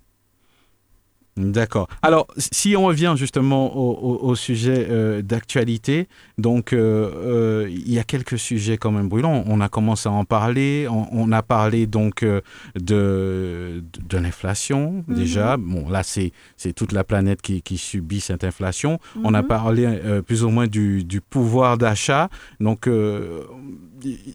D'accord. 1.41 1.87
Alors, 2.01 2.27
si 2.37 2.75
on 2.75 2.83
revient 2.85 3.13
justement 3.15 3.73
au, 3.77 3.93
au- 3.93 4.29
au 4.29 4.35
sujet 4.35 4.87
euh, 4.89 5.21
d'actualité, 5.21 6.09
donc 6.37 6.73
euh, 6.73 7.09
euh, 7.15 7.67
il 7.69 7.91
y 7.93 7.97
a 7.97 8.03
quelques 8.03 8.37
sujets 8.37 8.75
quand 8.77 8.91
même 8.91 9.07
brûlants. 9.07 9.43
On 9.47 9.61
a 9.61 9.69
commencé 9.69 10.09
à 10.09 10.11
en 10.11 10.25
parler. 10.25 10.87
On, 10.89 11.07
on 11.11 11.31
a 11.31 11.41
parlé 11.41 11.87
donc 11.87 12.23
euh, 12.23 12.41
de, 12.75 13.81
de, 14.09 14.17
l'inflation 14.17 15.03
Mhm. 15.07 15.15
déjà. 15.15 15.55
Bon, 15.57 15.87
là, 15.89 16.03
c'est 16.03 16.33
toute 16.75 16.91
la 16.91 17.05
planète 17.05 17.41
qui, 17.41 17.61
qui 17.61 17.77
subit 17.77 18.19
cette 18.19 18.43
inflation. 18.43 18.99
On 19.23 19.33
a 19.33 19.41
Mhm. 19.41 19.47
parlé 19.47 19.85
euh, 19.85 20.21
plus 20.21 20.43
ou 20.43 20.49
moins 20.49 20.67
du, 20.67 21.05
du 21.05 21.21
pouvoir 21.21 21.77
d'achat. 21.77 22.29
Donc, 22.59 22.85
euh, 22.87 23.43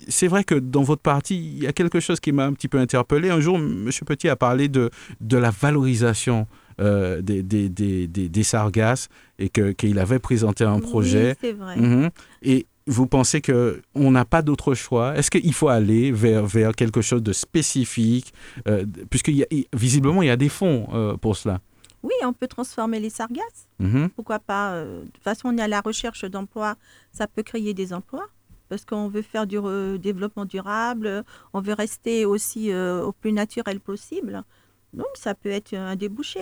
c'est 0.08 0.28
vrai 0.28 0.44
que 0.44 0.54
dans 0.54 0.82
votre 0.82 1.02
parti, 1.02 1.36
il 1.36 1.62
y 1.62 1.66
a 1.66 1.72
quelque 1.72 2.00
chose 2.00 2.18
qui 2.20 2.32
m'a 2.32 2.46
un 2.46 2.52
petit 2.54 2.68
peu 2.68 2.78
interpellé. 2.78 3.28
Un 3.30 3.40
jour, 3.40 3.56
M. 3.56 3.90
Petit 4.06 4.28
a 4.28 4.36
parlé 4.36 4.68
de, 4.68 4.90
de 5.20 5.36
la 5.36 5.50
valorisation 5.50 6.46
euh, 6.80 7.22
des, 7.22 7.42
des, 7.42 7.68
des, 7.68 8.06
des, 8.08 8.42
sargasses 8.42 9.08
et 9.38 9.48
qu'il 9.48 9.98
avait 9.98 10.18
présenté 10.18 10.64
un 10.64 10.76
Oui, 10.76 10.80
projet. 10.82 11.36
c'est 11.40 11.52
vrai. 11.52 11.76
Mhm. 11.76 12.10
Et 12.42 12.66
vous 12.86 13.06
pensez 13.06 13.40
qu'on 13.40 14.10
n'a 14.10 14.24
pas 14.24 14.42
d'autre 14.42 14.74
choix? 14.74 15.16
Est-ce 15.16 15.30
qu'il 15.30 15.54
faut 15.54 15.68
aller 15.68 16.12
vers, 16.12 16.46
vers 16.46 16.74
quelque 16.74 17.00
chose 17.00 17.22
de 17.22 17.32
spécifique 17.32 18.32
euh, 18.68 18.84
Puisque 19.10 19.30
visiblement, 19.72 20.22
il 20.22 20.26
y 20.26 20.30
a 20.30 20.36
des 20.36 20.48
fonds 20.48 20.88
euh, 20.92 21.16
pour 21.16 21.36
cela. 21.36 21.60
Oui, 22.02 22.12
on 22.22 22.34
peut 22.34 22.46
transformer 22.48 23.00
les 23.00 23.08
sargasses. 23.10 23.68
Mhm. 23.78 24.10
Pourquoi 24.10 24.38
pas 24.38 24.72
euh, 24.72 25.00
De 25.02 25.10
toute 25.10 25.22
façon, 25.22 25.48
on 25.48 25.56
est 25.56 25.62
à 25.62 25.68
la 25.68 25.80
recherche 25.80 26.24
d'emplois. 26.24 26.76
Ça 27.12 27.26
peut 27.26 27.42
créer 27.42 27.72
des 27.72 27.92
emplois. 27.94 28.26
Parce 28.68 28.84
qu'on 28.84 29.08
veut 29.08 29.22
faire 29.22 29.46
du 29.46 29.58
développement 29.98 30.44
durable. 30.46 31.24
On 31.52 31.60
veut 31.60 31.74
rester 31.74 32.24
aussi 32.24 32.74
au 32.74 33.12
plus 33.12 33.30
naturel 33.32 33.78
possible. 33.78 34.42
Donc, 34.94 35.06
ça 35.14 35.34
peut 35.34 35.50
être 35.50 35.74
un 35.74 35.96
débouché. 35.96 36.40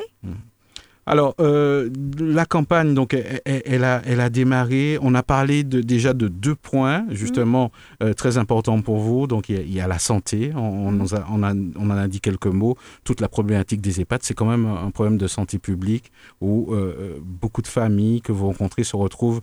Alors, 1.04 1.34
euh, 1.40 1.90
la 2.20 2.46
campagne, 2.46 2.94
donc, 2.94 3.12
elle, 3.44 3.82
a, 3.82 4.02
elle 4.06 4.20
a 4.20 4.30
démarré. 4.30 4.98
On 5.02 5.16
a 5.16 5.24
parlé 5.24 5.64
de, 5.64 5.80
déjà 5.80 6.14
de 6.14 6.28
deux 6.28 6.54
points, 6.54 7.04
justement, 7.10 7.72
euh, 8.04 8.12
très 8.14 8.38
importants 8.38 8.80
pour 8.82 8.98
vous. 8.98 9.26
Donc, 9.26 9.48
il 9.48 9.56
y 9.56 9.58
a, 9.58 9.62
il 9.62 9.72
y 9.74 9.80
a 9.80 9.88
la 9.88 9.98
santé. 9.98 10.52
On, 10.54 10.60
on 10.60 10.92
nous 10.92 11.16
a- 11.16 11.26
on 11.28 11.42
a- 11.42 11.54
on 11.54 11.90
en 11.90 11.96
a 11.96 12.06
dit 12.06 12.20
quelques 12.20 12.46
mots. 12.46 12.76
Toute 13.02 13.20
la 13.20 13.28
problématique 13.28 13.80
des 13.80 14.00
EHPAD, 14.00 14.22
c'est 14.22 14.34
quand 14.34 14.46
même 14.46 14.64
un 14.64 14.92
problème 14.92 15.18
de 15.18 15.26
santé 15.26 15.58
publique 15.58 16.12
où 16.40 16.72
euh, 16.72 16.94
euh, 16.96 17.18
beaucoup 17.20 17.62
de 17.62 17.66
familles 17.68 18.20
que 18.20 18.30
vous 18.30 18.46
rencontrez 18.46 18.84
se 18.84 18.94
retrouvent 18.94 19.40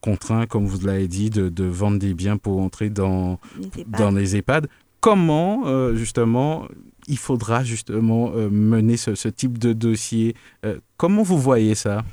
contraints, 0.00 0.46
comme 0.46 0.66
vous 0.66 0.84
l'avez 0.84 1.06
dit, 1.06 1.30
de, 1.30 1.50
de 1.50 1.64
vendre 1.64 2.00
des 2.00 2.14
biens 2.14 2.36
pour 2.36 2.58
entrer 2.60 2.90
dans, 2.90 3.38
Les 3.60 3.66
EHPAD. 3.82 4.00
dans 4.00 4.10
les 4.10 4.36
EHPAD. 4.36 4.66
Comment, 5.00 5.66
euh, 5.66 5.94
justement, 5.94 6.66
il 7.08 7.18
faudra 7.18 7.64
justement 7.64 8.30
euh, 8.34 8.50
mener 8.50 8.96
ce, 8.96 9.14
ce 9.14 9.28
type 9.28 9.58
de 9.58 9.72
dossier 9.72 10.34
Euh, 10.64 10.78
Comment 10.96 11.22
vous 11.22 11.38
voyez 11.38 11.74
ça? 11.74 12.04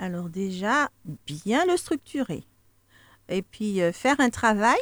Alors 0.00 0.28
déjà, 0.28 0.90
bien 1.26 1.64
le 1.66 1.76
structurer. 1.76 2.42
Et 3.28 3.42
puis 3.42 3.80
faire 3.92 4.16
un 4.20 4.30
travail 4.30 4.78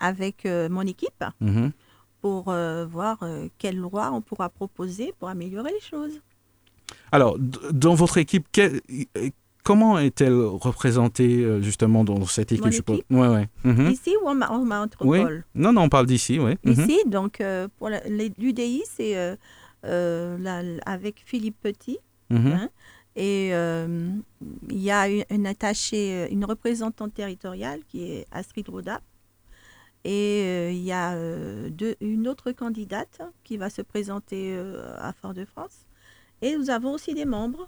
avec 0.00 0.44
mon 0.46 0.82
équipe 0.82 1.24
Mhm. 1.40 1.72
pour 2.20 2.52
voir 2.90 3.18
euh, 3.22 3.48
quelle 3.58 3.76
loi 3.78 4.10
on 4.12 4.20
pourra 4.20 4.48
proposer 4.50 5.14
pour 5.18 5.28
améliorer 5.28 5.70
les 5.72 5.80
choses. 5.80 6.20
Alors, 7.10 7.38
dans 7.38 7.94
votre 7.94 8.18
équipe, 8.18 8.46
quel- 8.52 8.80
comment 9.66 9.98
est-elle 9.98 10.32
représentée 10.34 11.42
euh, 11.44 11.60
justement 11.60 12.04
dans 12.04 12.24
cette 12.26 12.52
équipe 12.52 12.64
Mon 12.64 12.70
je 12.70 12.76
suppose? 12.76 12.96
équipe 12.98 13.10
Ouais, 13.10 13.28
ouais. 13.28 13.48
Mhm. 13.64 13.90
Ici 13.90 14.14
ou 14.22 14.28
en, 14.28 14.34
ma- 14.36 14.48
en 14.50 14.60
Oui. 14.62 14.68
métropole 14.68 15.44
Non, 15.54 15.72
non, 15.72 15.82
on 15.82 15.88
parle 15.88 16.06
d'ici, 16.06 16.38
oui. 16.38 16.52
Mhm. 16.64 16.72
Ici, 16.72 16.98
donc 17.06 17.40
euh, 17.40 17.66
pour 17.78 17.88
l'UDI, 17.88 18.82
c'est 18.86 19.14
euh, 19.84 20.78
avec 20.86 21.22
Philippe 21.26 21.56
Petit. 21.60 21.98
Mhm. 22.30 22.46
Hein. 22.52 22.68
Et 23.16 23.48
il 23.48 24.82
y 24.82 24.90
a 24.90 25.08
une, 25.08 25.24
une 25.30 25.46
attachée, 25.46 26.28
une 26.30 26.44
représentante 26.44 27.12
territoriale 27.14 27.80
qui 27.88 27.98
est 28.12 28.26
Astrid 28.30 28.68
Roda. 28.68 29.00
Et 30.04 30.70
il 30.70 30.84
y 30.84 30.92
a 30.92 31.16
deux- 31.70 31.96
une 32.00 32.28
autre 32.28 32.52
candidate 32.52 33.20
qui 33.42 33.56
va 33.56 33.70
se 33.70 33.82
présenter 33.82 34.56
à 34.98 35.12
Fort-de-France. 35.12 35.86
Et 36.42 36.54
nous 36.56 36.68
avons 36.70 36.92
aussi 36.92 37.14
des 37.14 37.24
membres, 37.24 37.66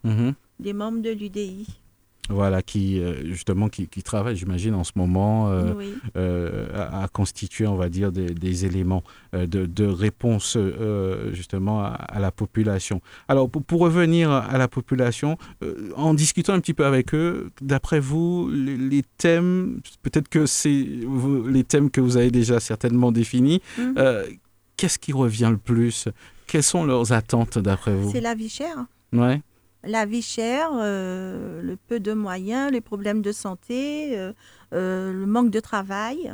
des 0.61 0.73
membres 0.75 1.01
de 1.01 1.11
l'UDI. 1.11 1.67
Voilà, 2.29 2.61
qui 2.63 3.01
euh, 3.01 3.25
justement 3.25 3.69
qui, 3.69 3.89
qui 3.89 4.03
travaille, 4.03 4.37
j'imagine, 4.37 4.75
en 4.75 4.85
ce 4.85 4.93
moment 4.97 5.49
euh, 5.49 5.73
oui. 5.77 5.95
euh, 6.17 6.67
à, 6.75 7.05
à 7.05 7.09
constituer, 7.09 7.67
on 7.67 7.77
va 7.77 7.89
dire, 7.89 8.13
des, 8.13 8.35
des 8.35 8.67
éléments 8.67 9.03
de, 9.33 9.67
de 9.67 9.85
réponse 9.87 10.57
euh, 10.57 11.33
justement 11.33 11.81
à, 11.81 11.89
à 11.89 12.19
la 12.21 12.31
population. 12.31 13.01
Alors, 13.29 13.49
pour, 13.49 13.63
pour 13.65 13.81
revenir 13.81 14.31
à 14.31 14.59
la 14.59 14.69
population, 14.69 15.39
en 15.97 16.13
discutant 16.15 16.53
un 16.53 16.61
petit 16.61 16.75
peu 16.75 16.85
avec 16.85 17.15
eux, 17.15 17.51
d'après 17.63 18.01
vous, 18.01 18.51
les, 18.53 18.77
les 18.77 19.03
thèmes, 19.17 19.81
peut-être 20.03 20.29
que 20.29 20.45
c'est 20.47 20.87
les 21.49 21.65
thèmes 21.65 21.91
que 21.91 22.01
vous 22.01 22.17
avez 22.17 22.31
déjà 22.31 22.61
certainement 22.61 23.11
définis, 23.11 23.63
euh, 23.79 24.27
qu'est-ce 24.77 24.99
qui 24.99 25.13
revient 25.13 25.49
le 25.51 25.57
plus? 25.59 26.09
Quelles 26.47 26.63
sont 26.63 26.85
leurs 26.85 27.13
attentes 27.13 27.59
d'après 27.59 27.95
vous? 27.95 28.11
C'est 28.13 28.21
la 28.21 28.35
vie 28.35 28.49
chère. 28.49 28.87
Ouais. 29.13 29.41
La 29.85 30.07
vie 30.07 30.23
chère, 30.23 30.71
euh, 30.75 31.63
le 31.63 31.77
peu 31.77 32.01
de 32.01 32.13
moyens, 32.13 32.73
les 32.73 32.81
problèmes 32.81 33.23
de 33.23 33.33
santé, 33.33 34.19
euh, 34.19 34.33
euh, 34.75 35.13
le 35.13 35.27
manque 35.27 35.51
de 35.51 35.61
travail, 35.61 36.33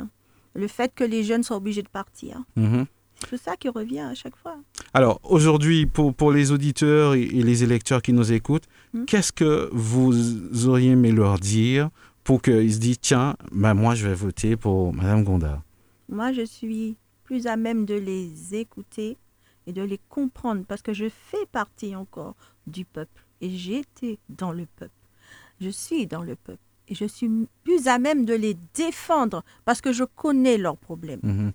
le 0.55 0.67
fait 0.67 0.91
que 0.95 1.03
les 1.03 1.23
jeunes 1.23 1.43
sont 1.43 1.55
obligés 1.55 1.83
de 1.83 1.89
partir. 1.89 2.41
Mhm. 2.55 2.85
C'est 3.29 3.37
ça 3.37 3.55
qui 3.55 3.69
revient 3.69 4.01
à 4.01 4.13
chaque 4.13 4.35
fois. 4.35 4.57
Alors 4.93 5.19
aujourd'hui, 5.23 5.85
pour, 5.85 6.13
pour 6.13 6.31
les 6.31 6.51
auditeurs 6.51 7.13
et, 7.13 7.21
et 7.23 7.43
les 7.43 7.63
électeurs 7.63 8.01
qui 8.01 8.13
nous 8.13 8.31
écoutent, 8.31 8.65
Hmm. 8.93 9.03
qu'est-ce 9.05 9.33
que 9.33 9.69
vous 9.73 10.67
auriez 10.67 10.91
aimé 10.91 11.11
leur 11.11 11.37
dire 11.37 11.89
pour 12.23 12.41
qu'ils 12.41 12.73
se 12.73 12.79
disent, 12.79 12.99
tiens, 13.01 13.35
bah, 13.51 13.73
moi 13.73 13.93
je 13.93 14.07
vais 14.07 14.13
voter 14.13 14.55
pour 14.55 14.93
Madame 14.93 15.23
Gondard? 15.25 15.61
Moi, 16.07 16.31
je 16.31 16.43
suis 16.45 16.95
plus 17.25 17.45
à 17.45 17.57
même 17.57 17.85
de 17.85 17.95
les 17.95 18.55
écouter 18.55 19.17
et 19.67 19.73
de 19.73 19.81
les 19.81 19.99
comprendre 20.09 20.63
parce 20.65 20.81
que 20.81 20.93
je 20.93 21.09
fais 21.09 21.45
partie 21.51 21.93
encore 21.95 22.35
du 22.67 22.85
peuple 22.85 23.24
et 23.41 23.49
j'étais 23.49 24.19
dans 24.29 24.51
le 24.51 24.65
peuple. 24.65 24.91
Je 25.61 25.69
suis 25.69 26.07
dans 26.07 26.21
le 26.23 26.35
peuple 26.35 26.59
et 26.87 26.95
je 26.95 27.05
suis 27.05 27.29
plus 27.63 27.87
à 27.87 27.97
même 27.99 28.25
de 28.25 28.33
les 28.33 28.55
défendre 28.73 29.43
parce 29.65 29.81
que 29.81 29.91
je 29.93 30.03
connais 30.03 30.57
leurs 30.57 30.77
problèmes. 30.77 31.19
Mhm. 31.23 31.51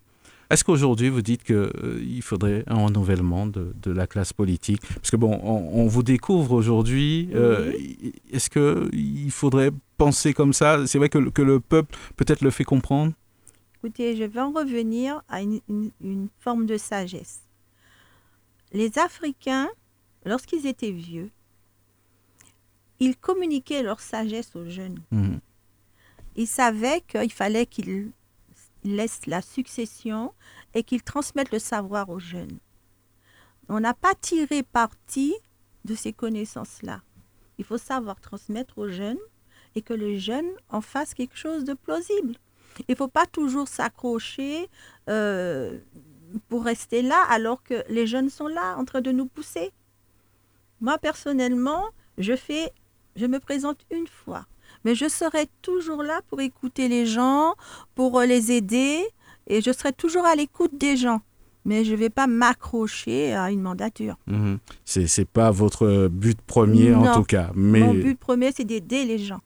Est-ce 0.50 0.64
qu'aujourd'hui 0.64 1.10
vous 1.10 1.22
dites 1.22 1.44
qu'il 1.44 2.22
faudrait 2.22 2.64
un 2.66 2.84
renouvellement 2.86 3.46
de, 3.46 3.72
de 3.80 3.92
la 3.92 4.08
classe 4.08 4.32
politique? 4.32 4.82
Parce 4.96 5.10
que 5.12 5.16
bon, 5.16 5.38
on, 5.44 5.80
on 5.82 5.86
vous 5.86 6.02
découvre 6.02 6.52
aujourd'hui. 6.54 7.28
euh, 7.34 7.72
Est-ce 8.32 8.50
qu'il 8.50 9.30
faudrait 9.30 9.70
penser 9.96 10.34
comme 10.34 10.52
ça? 10.52 10.84
C'est 10.88 10.98
vrai 10.98 11.08
que, 11.08 11.18
le- 11.18 11.30
que 11.30 11.42
le 11.42 11.60
peuple 11.60 11.96
peut-être 12.16 12.40
le 12.42 12.50
fait 12.50 12.64
comprendre 12.64 13.12
Écoutez, 13.76 14.16
je 14.16 14.24
vais 14.24 14.40
en 14.40 14.50
revenir 14.50 15.22
à 15.28 15.40
une, 15.40 15.60
une- 15.68 15.92
une 16.02 16.28
forme 16.40 16.66
de 16.66 16.76
sagesse. 16.76 17.42
Les 18.72 18.98
Africains, 18.98 19.68
lorsqu'ils 20.24 20.66
étaient 20.66 20.90
vieux, 20.92 21.30
ils 23.00 23.16
communiquaient 23.16 23.82
leur 23.82 24.00
sagesse 24.00 24.54
aux 24.54 24.66
jeunes. 24.66 24.98
Mhm. 25.10 25.40
Ils 26.36 26.46
savaient 26.46 27.02
qu'il 27.08 27.32
fallait 27.32 27.66
qu'ils 27.66 28.12
laissent 28.84 29.26
la 29.26 29.42
succession 29.42 30.32
et 30.74 30.84
qu'ils 30.84 31.02
transmettent 31.02 31.52
le 31.52 31.58
savoir 31.58 32.08
aux 32.08 32.20
jeunes. 32.20 32.58
On 33.68 33.80
n'a 33.80 33.94
pas 33.94 34.14
tiré 34.14 34.62
parti 34.62 35.34
de 35.84 35.94
ces 35.94 36.12
connaissances-là. 36.12 37.02
Il 37.58 37.64
faut 37.64 37.78
savoir 37.78 38.20
transmettre 38.20 38.78
aux 38.78 38.88
jeunes 38.88 39.18
et 39.74 39.82
que 39.82 39.94
les 39.94 40.18
jeunes 40.18 40.50
en 40.68 40.80
fassent 40.80 41.14
quelque 41.14 41.36
chose 41.36 41.64
de 41.64 41.74
plausible. 41.74 42.36
Il 42.88 42.92
ne 42.92 42.96
faut 42.96 43.08
pas 43.08 43.26
toujours 43.26 43.68
s'accrocher 43.68 44.68
euh, 45.08 45.78
pour 46.48 46.64
rester 46.64 47.02
là 47.02 47.22
alors 47.28 47.62
que 47.62 47.84
les 47.88 48.06
jeunes 48.06 48.30
sont 48.30 48.46
là 48.46 48.76
en 48.76 48.84
train 48.84 49.00
de 49.00 49.12
nous 49.12 49.26
pousser. 49.26 49.72
Moi, 50.80 50.98
personnellement, 50.98 51.84
je 52.18 52.36
fais, 52.36 52.72
je 53.16 53.26
me 53.26 53.38
présente 53.40 53.78
une 53.90 54.06
fois. 54.06 54.46
Mais 54.84 54.94
je 54.94 55.08
serai 55.08 55.48
toujours 55.62 56.02
là 56.02 56.20
pour 56.28 56.40
écouter 56.40 56.88
les 56.88 57.06
gens, 57.06 57.54
pour 57.94 58.20
les 58.20 58.52
aider, 58.52 59.04
et 59.46 59.60
je 59.60 59.72
serai 59.72 59.92
toujours 59.92 60.24
à 60.24 60.34
l'écoute 60.34 60.76
des 60.78 60.96
gens 60.96 61.20
mais 61.64 61.84
je 61.84 61.92
ne 61.92 61.96
vais 61.96 62.10
pas 62.10 62.26
m'accrocher 62.26 63.34
à 63.34 63.50
une 63.50 63.60
mandature. 63.60 64.16
Mhm. 64.26 64.58
Ce 64.84 65.00
n'est 65.00 65.24
pas 65.24 65.50
votre 65.50 66.08
but 66.08 66.40
premier 66.40 66.94
en 66.94 67.14
tout 67.14 67.24
cas. 67.24 67.50
Mais... 67.54 67.80
Mon 67.80 67.94
but 67.94 68.18
premier, 68.18 68.52
c'est 68.52 68.64
d'aider 68.64 69.04
les 69.04 69.18
gens. 69.18 69.40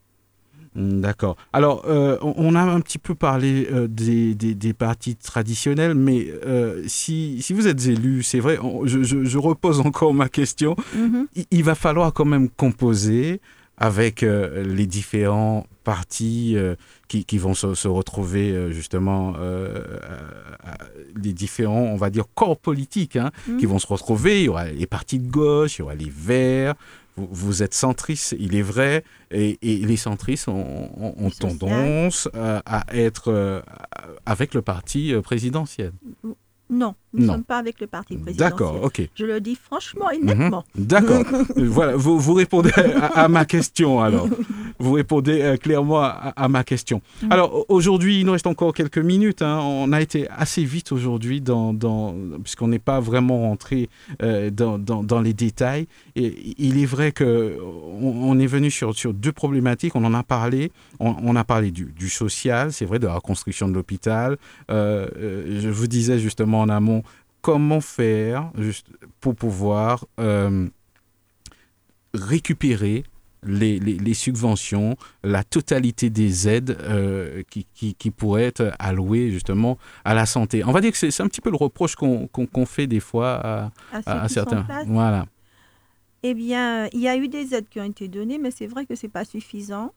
Hmm, 0.75 1.01
d'accord. 1.01 1.37
Alors, 1.53 1.85
euh, 1.87 2.19
on 2.23 2.55
a 2.57 2.63
un 2.63 2.81
petit 2.81 2.99
peu 2.99 3.15
parlé 3.15 3.69
euh, 3.73 3.87
des, 3.87 4.35
des, 4.35 4.73
partis 4.73 5.15
traditionnels, 5.15 5.95
mais 5.95 6.27
euh, 6.45 6.83
si, 6.89 7.41
si, 7.43 7.53
vous 7.53 7.69
êtes 7.69 7.87
élu, 7.87 8.25
c'est 8.25 8.41
vrai, 8.41 8.59
je, 8.85 9.05
je, 9.05 9.39
repose 9.39 9.81
encore 9.81 10.15
ma 10.15 10.29
question, 10.29 10.75
mhm. 10.97 11.29
il, 11.51 11.63
va 11.63 11.77
falloir 11.77 12.13
quand 12.13 12.25
même 12.25 12.49
composer 12.49 13.41
avec 13.79 14.23
les 14.23 14.87
différents 14.87 15.67
partis 15.83 16.57
qui, 17.09 17.25
qui, 17.25 17.39
vont 17.39 17.55
se, 17.55 17.75
se 17.75 17.89
retrouver 17.89 18.73
justement, 18.73 19.35
les 21.21 21.33
différents, 21.33 21.83
on 21.83 21.97
va 21.97 22.11
dire, 22.11 22.25
corps 22.37 22.57
politiques 22.57 23.17
hein, 23.17 23.33
qui 23.59 23.67
vont 23.67 23.81
se 23.81 23.89
retrouver. 23.89 24.43
Il 24.43 24.45
y 24.45 24.49
aura 24.49 24.67
les 24.67 24.87
partis 24.87 25.19
de 25.19 25.29
gauche, 25.29 25.79
il 25.79 25.79
y 25.81 25.83
aura 25.83 25.97
les 25.97 26.09
Verts, 26.09 26.75
vous, 27.17 27.63
êtes 27.63 27.75
centriste, 27.75 28.35
il 28.39 28.57
est 28.57 28.63
vrai, 28.63 29.05
et, 29.31 29.59
les 29.63 29.97
centristes 29.97 30.49
ont, 30.49 31.31
tendance 31.39 32.29
à, 32.35 32.85
être 32.93 33.31
euh, 33.31 33.63
avec 34.27 34.55
le 34.55 34.63
parti 34.63 35.15
euh, 35.15 35.23
présidentiel. 35.23 35.93
Non, 36.71 36.95
nous 37.15 37.27
ne 37.27 37.27
sommes 37.27 37.45
pas 37.45 37.59
avec 37.59 37.81
le 37.81 37.87
parti 37.87 38.17
présidentiel. 38.17 38.51
D'accord, 38.51 38.83
ok. 38.83 39.09
Je 39.15 39.25
le 39.25 39.41
dis 39.41 39.55
franchement 39.55 40.11
et 40.11 40.19
nettement. 40.19 40.65
Mhm. 40.75 40.85
D'accord. 40.87 41.23
voilà, 41.57 41.95
vous, 41.95 42.19
vous 42.19 42.35
répondez 42.35 42.73
à, 42.73 43.29
ma 43.29 43.45
question 43.45 44.01
alors. 44.01 44.29
Vous 44.79 44.93
répondez 44.93 45.43
euh, 45.43 45.57
clairement 45.57 46.03
à, 46.03 46.49
ma 46.49 46.65
question. 46.65 47.03
Alors 47.31 47.67
aujourd'hui, 47.69 48.21
il 48.21 48.27
nous 48.27 48.33
reste 48.33 48.47
encore 48.47 48.73
quelques 48.73 48.99
minutes. 48.99 49.43
Hein. 49.43 49.61
On 49.63 49.93
a 49.93 50.01
été 50.01 50.27
assez 50.31 50.65
vite 50.65 50.91
aujourd'hui, 50.91 51.41
dans, 51.41 51.73
dans, 51.73 52.15
puisqu'on 52.43 52.69
n'est 52.69 52.79
pas 52.79 52.99
vraiment 52.99 53.43
rentré 53.43 53.89
euh, 54.23 54.51
dans, 54.51 54.79
dans, 54.79 55.21
les 55.21 55.35
détails. 55.35 55.87
Et 56.17 56.55
il 56.59 56.83
est 56.83 56.87
vrai 56.87 57.13
que 57.13 57.59
on, 58.01 58.39
est 58.39 58.47
venu 58.47 58.71
sur, 58.71 58.95
sur 58.95 59.13
deux 59.15 59.33
problématiques. 59.33 59.95
On 59.95 60.05
en 60.05 60.15
a 60.15 60.23
parlé. 60.23 60.73
On, 60.99 61.37
a 61.37 61.45
parlé 61.45 61.71
du, 61.71 61.93
du 61.97 62.09
social, 62.09 62.73
c'est 62.73 62.85
vrai, 62.85 62.99
de 62.99 63.07
la 63.07 63.15
reconstruction 63.15 63.69
de 63.69 63.75
l'hôpital. 63.75 64.37
Euh, 64.71 65.07
je 65.61 65.69
vous 65.69 65.87
disais 65.87 66.19
justement 66.19 66.54
en 66.55 66.69
amont 66.69 67.03
comment 67.41 67.81
faire 67.81 68.51
juste 68.57 68.87
pour 69.21 69.35
pouvoir 69.35 70.07
euh, 70.19 70.69
récupérer 72.15 73.05
les, 73.47 73.79
les, 73.79 74.15
subventions, 74.15 74.97
la 75.23 75.45
totalité 75.45 76.09
des 76.09 76.49
aides 76.49 76.79
euh, 76.81 77.43
qui, 77.51 77.67
qui, 77.75 78.11
pourraient 78.11 78.45
être 78.45 78.73
allouées 78.79 79.31
justement 79.31 79.79
à 80.05 80.15
la 80.15 80.25
santé. 80.25 80.65
On 80.65 80.73
va 80.73 80.81
dire 80.81 80.93
que 80.93 80.97
c'est 80.97 81.23
un 81.23 81.29
petit 81.29 81.43
peu 81.43 81.51
le 81.51 81.57
reproche 81.57 81.95
qu'on 81.97 82.67
fait 82.67 82.87
des 82.87 83.01
fois 83.01 83.71
à, 84.07 84.29
certains. 84.29 84.67
Voilà. 84.87 85.27
Eh 86.23 86.33
bien, 86.33 86.89
il 86.95 87.01
y 87.01 87.09
a 87.09 87.19
eu 87.19 87.29
des 87.29 87.55
aides 87.55 87.69
qui 87.69 87.81
ont 87.81 87.85
été 87.85 88.09
données, 88.09 88.39
mais 88.39 88.51
c'est 88.51 88.67
vrai 88.67 88.87
que 88.87 88.95
ce 88.95 89.07
n'est 89.07 89.11
pas 89.11 89.27
suffisant. 89.27 89.93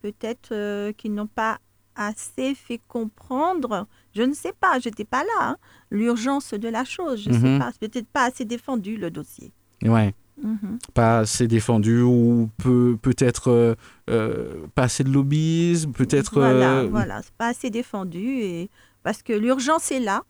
Peut-être 0.00 0.52
euh, 0.52 0.92
qu'ils 0.92 1.14
n'ont 1.14 1.26
pas 1.26 1.58
assez 1.96 2.54
fait 2.54 2.80
comprendre, 2.88 3.86
je 4.14 4.22
ne 4.22 4.34
sais 4.34 4.52
pas, 4.58 4.78
j'étais 4.78 5.04
pas 5.04 5.24
là, 5.24 5.40
hein, 5.40 5.56
l'urgence 5.90 6.54
de 6.54 6.68
la 6.68 6.84
chose, 6.84 7.22
je 7.22 7.30
ne 7.30 7.34
sais 7.34 7.46
mhm. 7.46 7.58
pas, 7.58 7.72
peut-être 7.80 8.08
pas 8.08 8.24
assez 8.24 8.44
défendu 8.44 8.96
le 8.96 9.10
dossier. 9.10 9.52
Ouais. 9.82 10.14
Mhm. 10.42 10.78
Pas 10.94 11.20
assez 11.20 11.46
défendu 11.46 12.00
ou 12.00 12.50
peut, 12.58 12.96
peut-être 13.00 13.48
euh, 13.48 13.74
euh, 14.10 14.66
pas 14.74 14.84
assez 14.84 15.04
de 15.04 15.10
lobbyisme, 15.10 15.92
peut-être. 15.92 16.34
Voilà, 16.34 16.78
euh, 16.78 16.88
voilà, 16.88 17.22
c'est 17.22 17.34
pas 17.34 17.48
assez 17.48 17.70
défendu 17.70 18.40
et 18.40 18.70
parce 19.02 19.22
que 19.22 19.32
l'urgence 19.32 19.92
est 19.92 20.00
là. 20.00 20.22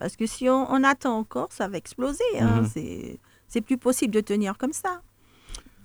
Parce 0.00 0.16
que 0.16 0.26
si 0.26 0.48
on, 0.48 0.82
attend 0.82 1.16
encore, 1.16 1.52
ça 1.52 1.68
va 1.68 1.78
exploser. 1.78 2.24
Hein, 2.40 2.62
mhm. 2.62 3.16
C'est 3.46 3.60
plus 3.60 3.78
possible 3.78 4.12
de 4.12 4.20
tenir 4.20 4.58
comme 4.58 4.72
ça. 4.72 5.02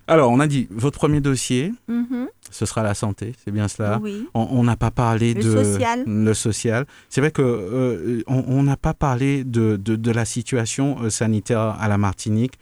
Alors, 0.06 0.30
on 0.30 0.40
a 0.40 0.46
dit 0.46 0.66
votre 0.70 0.98
premier 0.98 1.20
dossier, 1.20 1.72
mhm. 1.88 2.28
ce 2.50 2.66
sera 2.66 2.82
la 2.82 2.94
santé, 2.94 3.34
c'est 3.44 3.50
bien 3.50 3.68
cela. 3.68 4.00
On 4.34 4.64
n'a 4.64 4.76
pas 4.76 4.90
parlé 4.90 5.34
le 5.34 5.42
de 5.42 5.64
social. 5.64 6.04
le 6.06 6.34
social. 6.34 6.86
C'est 7.08 7.20
vrai 7.20 7.30
que 7.30 7.42
euh, 7.42 8.22
on 8.26 8.62
n'a 8.62 8.76
pas 8.76 8.94
parlé 8.94 9.44
de, 9.44 9.76
de, 9.76 10.10
la 10.10 10.24
situation 10.24 10.98
euh, 11.02 11.10
sanitaire 11.10 11.76
à 11.80 11.88
la 11.88 11.98
Martinique. 11.98 12.54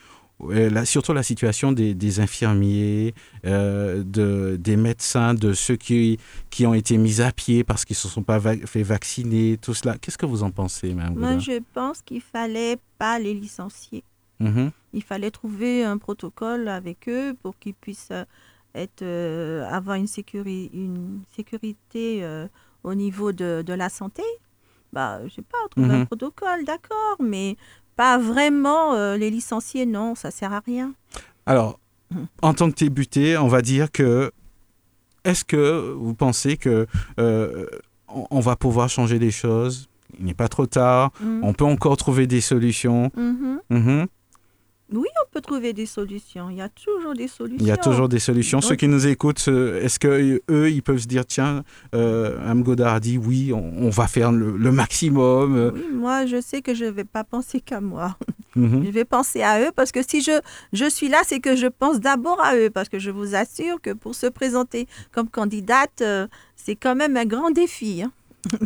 surtout 0.84 1.14
la 1.14 1.22
situation 1.22 1.72
des, 1.72 2.20
infirmiers, 2.20 3.14
euh, 3.46 4.02
de, 4.04 4.56
des 4.60 4.76
médecins, 4.76 5.34
de 5.34 5.52
ceux 5.54 5.76
qui, 5.76 6.18
qui 6.50 6.66
ont 6.66 6.74
été 6.74 6.98
mis 6.98 7.22
à 7.22 7.32
pied 7.32 7.64
parce 7.64 7.84
qu'ils 7.84 7.94
ne 7.94 8.00
se 8.00 8.08
sont 8.08 8.22
pas 8.22 8.40
fait 8.40 8.82
vacciner, 8.82 9.58
tout 9.60 9.74
cela. 9.74 9.96
Qu'est-ce 9.98 10.18
que 10.18 10.26
vous 10.26 10.42
en 10.42 10.50
pensez, 10.50 10.92
Mme 10.92 11.14
Moi, 11.16 11.38
je 11.38 11.60
pense 11.72 12.02
qu'il 12.02 12.18
ne 12.18 12.22
fallait 12.22 12.76
pas 12.98 13.18
les 13.18 13.32
licencier. 13.34 14.04
Mhm. 14.40 14.70
Il 14.92 15.02
fallait 15.02 15.30
trouver 15.30 15.84
un 15.84 15.98
protocole 15.98 16.68
avec 16.68 17.08
eux 17.08 17.34
pour 17.42 17.58
qu'ils 17.58 17.74
puissent 17.74 18.08
euh, 18.12 18.24
être, 18.74 19.02
euh, 19.02 19.68
avoir 19.70 19.96
une, 19.96 20.06
sécurité, 20.06 20.76
une 20.76 21.20
sécurité 21.34 22.20
euh, 22.22 22.46
au 22.84 22.94
niveau 22.94 23.32
de, 23.32 23.62
de, 23.66 23.72
la 23.72 23.88
santé. 23.88 24.22
Bah, 24.92 25.20
je 25.26 25.34
sais 25.34 25.42
pas, 25.42 25.58
trouver 25.70 25.94
un 25.94 25.98
mhm. 26.00 26.06
protocole, 26.06 26.64
d'accord, 26.64 27.16
mais 27.20 27.56
pas 27.96 28.16
vraiment 28.16 28.94
les 29.16 29.28
licencier, 29.28 29.84
non, 29.84 30.14
ça 30.14 30.30
sert 30.30 30.52
à 30.52 30.60
rien. 30.60 30.94
Alors, 31.44 31.78
mhm. 32.10 32.26
en 32.42 32.54
tant 32.54 32.70
que 32.70 32.76
débuté, 32.76 33.36
on 33.36 33.48
va 33.48 33.60
dire 33.60 33.90
que 33.90 34.32
est-ce 35.24 35.44
que 35.44 35.92
vous 35.92 36.14
pensez 36.14 36.56
que 36.56 36.86
on, 38.08 38.40
va 38.40 38.56
pouvoir 38.56 38.88
changer 38.88 39.18
les 39.18 39.32
choses? 39.32 39.90
Il 40.18 40.24
n'est 40.24 40.32
pas 40.32 40.48
trop 40.48 40.64
tard. 40.64 41.10
On 41.42 41.52
peut 41.52 41.66
encore 41.66 41.98
trouver 41.98 42.26
des 42.26 42.40
solutions. 42.40 43.10
Oui, 44.92 45.06
on 45.22 45.30
peut 45.30 45.42
trouver 45.42 45.74
des 45.74 45.84
solutions. 45.84 46.48
Il 46.48 46.56
y 46.56 46.62
a 46.62 46.68
toujours 46.70 47.12
des 47.14 47.28
solutions. 47.28 47.58
Il 47.60 47.66
y 47.66 47.70
a 47.70 47.76
toujours 47.76 48.08
des 48.08 48.18
solutions. 48.18 48.60
Ceux 48.62 48.74
qui 48.74 48.88
nous 48.88 49.06
écoutent, 49.06 49.44
euh, 49.48 49.82
est-ce 49.82 49.98
que 49.98 50.40
eux, 50.50 50.70
ils 50.70 50.82
peuvent 50.82 50.98
se 50.98 51.06
dire 51.06 51.26
tiens, 51.26 51.62
euh, 51.94 52.54
Godard 52.54 53.00
dit 53.00 53.18
oui, 53.18 53.52
on, 53.52 53.90
va 53.90 54.06
faire 54.06 54.32
le, 54.32 54.72
maximum. 54.72 55.56
Euh. 55.56 55.70
Oui, 55.74 55.84
moi, 55.92 56.24
je 56.26 56.40
sais 56.40 56.62
que 56.62 56.74
je 56.74 56.86
ne 56.86 56.90
vais 56.90 57.04
pas 57.04 57.24
penser 57.24 57.60
qu'à 57.60 57.80
moi. 57.80 58.16
Mhm. 58.56 58.84
Je 58.86 58.90
vais 58.90 59.04
penser 59.04 59.42
à 59.42 59.60
eux 59.60 59.70
parce 59.76 59.92
que 59.92 60.00
si 60.02 60.22
je, 60.22 60.40
je 60.72 60.88
suis 60.88 61.08
là, 61.08 61.18
c'est 61.24 61.38
que 61.38 61.54
je 61.54 61.66
pense 61.66 62.00
d'abord 62.00 62.40
à 62.40 62.56
eux 62.56 62.70
parce 62.70 62.88
que 62.88 62.98
je 62.98 63.10
vous 63.10 63.34
assure 63.34 63.80
que 63.80 63.92
pour 63.92 64.14
se 64.14 64.26
présenter 64.26 64.88
comme 65.12 65.28
candidate, 65.28 66.00
euh, 66.00 66.26
c'est 66.56 66.74
quand 66.74 66.94
même 66.94 67.16
un 67.16 67.26
grand 67.26 67.50
défi. 67.50 68.02
Hein. 68.02 68.10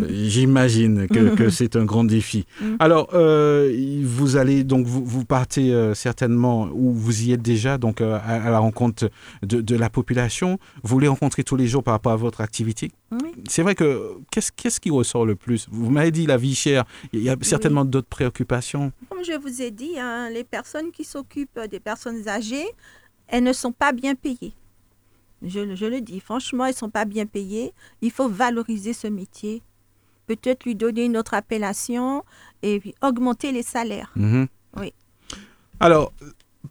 J'imagine 0.08 1.08
que, 1.36 1.50
c'est 1.50 1.76
un 1.76 1.84
grand 1.84 2.04
défi. 2.04 2.46
Mm. 2.60 2.76
Alors, 2.78 3.08
euh, 3.14 4.02
vous 4.04 4.36
allez 4.36 4.64
donc 4.64 4.86
vous, 4.86 5.24
partez 5.24 5.72
euh, 5.72 5.94
certainement 5.94 6.68
ou 6.72 6.92
vous 6.92 7.22
y 7.22 7.32
êtes 7.32 7.42
déjà 7.42 7.78
donc 7.78 8.00
euh, 8.00 8.18
à, 8.24 8.50
la 8.50 8.58
rencontre 8.58 9.10
de, 9.42 9.76
la 9.76 9.90
population. 9.90 10.58
Vous 10.82 10.98
les 10.98 11.08
rencontrez 11.08 11.44
tous 11.44 11.56
les 11.56 11.66
jours 11.66 11.82
par 11.82 11.92
rapport 11.94 12.12
à 12.12 12.16
votre 12.16 12.40
activité. 12.40 12.92
C'est 13.48 13.62
vrai 13.62 13.74
que 13.74 14.12
qu'est-ce 14.30 14.50
qu'est-ce 14.52 14.80
qui 14.80 14.90
ressort 14.90 15.26
le 15.26 15.36
plus? 15.36 15.66
Vous 15.70 15.90
m'avez 15.90 16.10
dit 16.10 16.26
la 16.26 16.36
vie 16.36 16.54
chère. 16.54 16.84
Il 17.12 17.22
y 17.22 17.28
a 17.28 17.36
certainement 17.42 17.84
d'autres 17.84 18.08
préoccupations. 18.08 18.92
Comme 19.08 19.24
je 19.24 19.38
vous 19.38 19.62
ai 19.62 19.70
dit, 19.70 19.98
hein, 19.98 20.30
les 20.30 20.44
personnes 20.44 20.90
qui 20.90 21.04
s'occupent 21.04 21.60
des 21.70 21.80
personnes 21.80 22.28
âgées, 22.28 22.66
elles 23.26 23.42
ne 23.42 23.52
sont 23.52 23.72
pas 23.72 23.92
bien 23.92 24.14
payées. 24.14 24.54
Je, 25.44 25.74
je, 25.74 25.86
le 25.86 26.00
dis, 26.00 26.20
franchement, 26.20 26.66
ils 26.66 26.70
ne 26.70 26.76
sont 26.76 26.90
pas 26.90 27.04
bien 27.04 27.26
payés. 27.26 27.72
Il 28.00 28.10
faut 28.10 28.28
valoriser 28.28 28.92
ce 28.92 29.08
métier 29.08 29.62
peut-être 30.26 30.64
lui 30.64 30.74
donner 30.74 31.04
une 31.04 31.16
autre 31.16 31.34
appellation 31.34 32.24
et 32.62 32.80
puis 32.80 32.94
augmenter 33.02 33.52
les 33.52 33.62
salaires. 33.62 34.12
Mhm. 34.16 34.46
Oui. 34.76 34.92
Alors, 35.80 36.12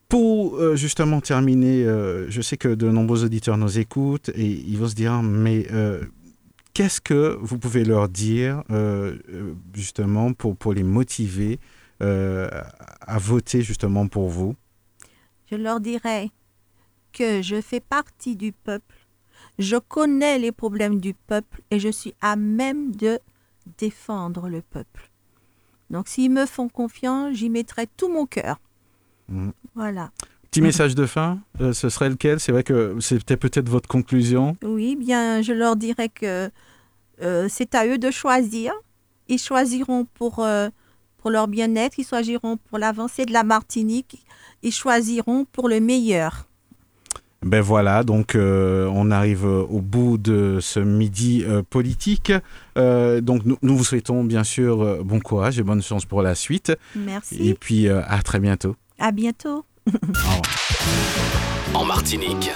pour 0.07 0.55
euh, 0.55 0.75
justement 0.75 1.21
terminer, 1.21 1.83
euh, 1.83 2.29
je 2.29 2.41
sais 2.41 2.57
que 2.57 2.69
de 2.69 2.89
nombreux 2.89 3.23
auditeurs 3.23 3.57
nous 3.57 3.79
écoutent 3.79 4.29
et 4.29 4.45
ils 4.45 4.77
vont 4.77 4.87
se 4.87 4.95
dire, 4.95 5.21
mais 5.21 5.67
euh, 5.71 6.03
qu'est-ce 6.73 7.01
que 7.01 7.37
vous 7.41 7.57
pouvez 7.57 7.83
leur 7.83 8.09
dire 8.09 8.63
justement 9.73 10.33
pour, 10.33 10.55
pour 10.55 10.73
les 10.73 10.83
motiver 10.83 11.59
à 11.99 13.17
voter 13.19 13.61
justement 13.61 14.07
pour 14.07 14.29
vous? 14.29 14.55
Je 15.51 15.55
leur 15.55 15.79
dirais 15.79 16.31
que 17.11 17.41
je 17.41 17.61
fais 17.61 17.79
partie 17.79 18.35
du 18.35 18.51
peuple, 18.51 19.07
je 19.59 19.77
connais 19.77 20.39
les 20.39 20.51
problèmes 20.51 20.99
du 20.99 21.13
peuple 21.13 21.61
et 21.71 21.79
je 21.79 21.89
suis 21.89 22.13
à 22.21 22.35
même 22.35 22.95
de 22.95 23.19
défendre 23.77 24.49
le 24.49 24.61
peuple. 24.61 25.11
Donc 25.89 26.07
s'ils 26.07 26.31
me 26.31 26.45
font 26.45 26.69
confiance, 26.69 27.35
j'y 27.35 27.49
mettrai 27.49 27.87
tout 27.97 28.09
mon 28.09 28.25
cœur. 28.25 28.59
Mm. 29.27 29.49
Voilà. 29.75 30.11
Petit 30.49 30.61
message 30.61 30.95
de 30.95 31.05
fin, 31.05 31.39
euh, 31.61 31.71
ce 31.71 31.87
serait 31.87 32.09
lequel? 32.09 32.39
C'est 32.39 32.51
vrai 32.51 32.63
que 32.63 32.97
c'était 32.99 33.37
peut-être 33.37 33.69
votre 33.69 33.87
conclusion. 33.87 34.57
Oui, 34.63 34.97
bien, 34.97 35.41
je 35.41 35.53
leur 35.53 35.77
dirais 35.77 36.09
que 36.09 36.51
euh, 37.21 37.47
c'est 37.49 37.73
à 37.73 37.87
eux 37.87 37.97
de 37.97 38.11
choisir. 38.11 38.73
Ils 39.29 39.39
choisiront 39.39 40.05
pour, 40.13 40.39
euh, 40.39 40.69
pour 41.19 41.29
leur 41.29 41.47
bien-être, 41.47 41.99
ils 41.99 42.05
choisiront 42.05 42.57
pour 42.57 42.79
l'avancée 42.79 43.25
de 43.25 43.31
la 43.31 43.43
Martinique, 43.43 44.25
ils 44.61 44.73
choisiront 44.73 45.45
pour 45.45 45.69
le 45.69 45.79
meilleur. 45.79 46.47
Ben 47.43 47.61
voilà, 47.61 48.03
donc 48.03 48.35
euh, 48.35 48.87
on 48.93 49.09
arrive 49.09 49.45
au 49.45 49.81
bout 49.81 50.19
de 50.19 50.59
ce 50.61 50.79
midi 50.79 51.43
euh, 51.43 51.63
politique. 51.67 52.31
Euh, 52.77 53.19
donc 53.19 53.45
nous, 53.45 53.57
nous 53.63 53.75
vous 53.75 53.83
souhaitons 53.83 54.23
bien 54.23 54.43
sûr 54.43 54.81
euh, 54.83 55.01
bon 55.03 55.19
courage 55.19 55.57
et 55.57 55.63
bonne 55.63 55.81
chance 55.81 56.05
pour 56.05 56.21
la 56.21 56.35
suite. 56.35 56.71
Merci. 56.95 57.49
Et 57.49 57.55
puis 57.55 57.87
euh, 57.87 58.01
à 58.07 58.21
très 58.21 58.39
bientôt. 58.39 58.75
À 58.99 59.11
bientôt. 59.11 59.65
Au 59.87 59.91
revoir. 60.03 60.41
En 61.73 61.85
Martinique, 61.85 62.51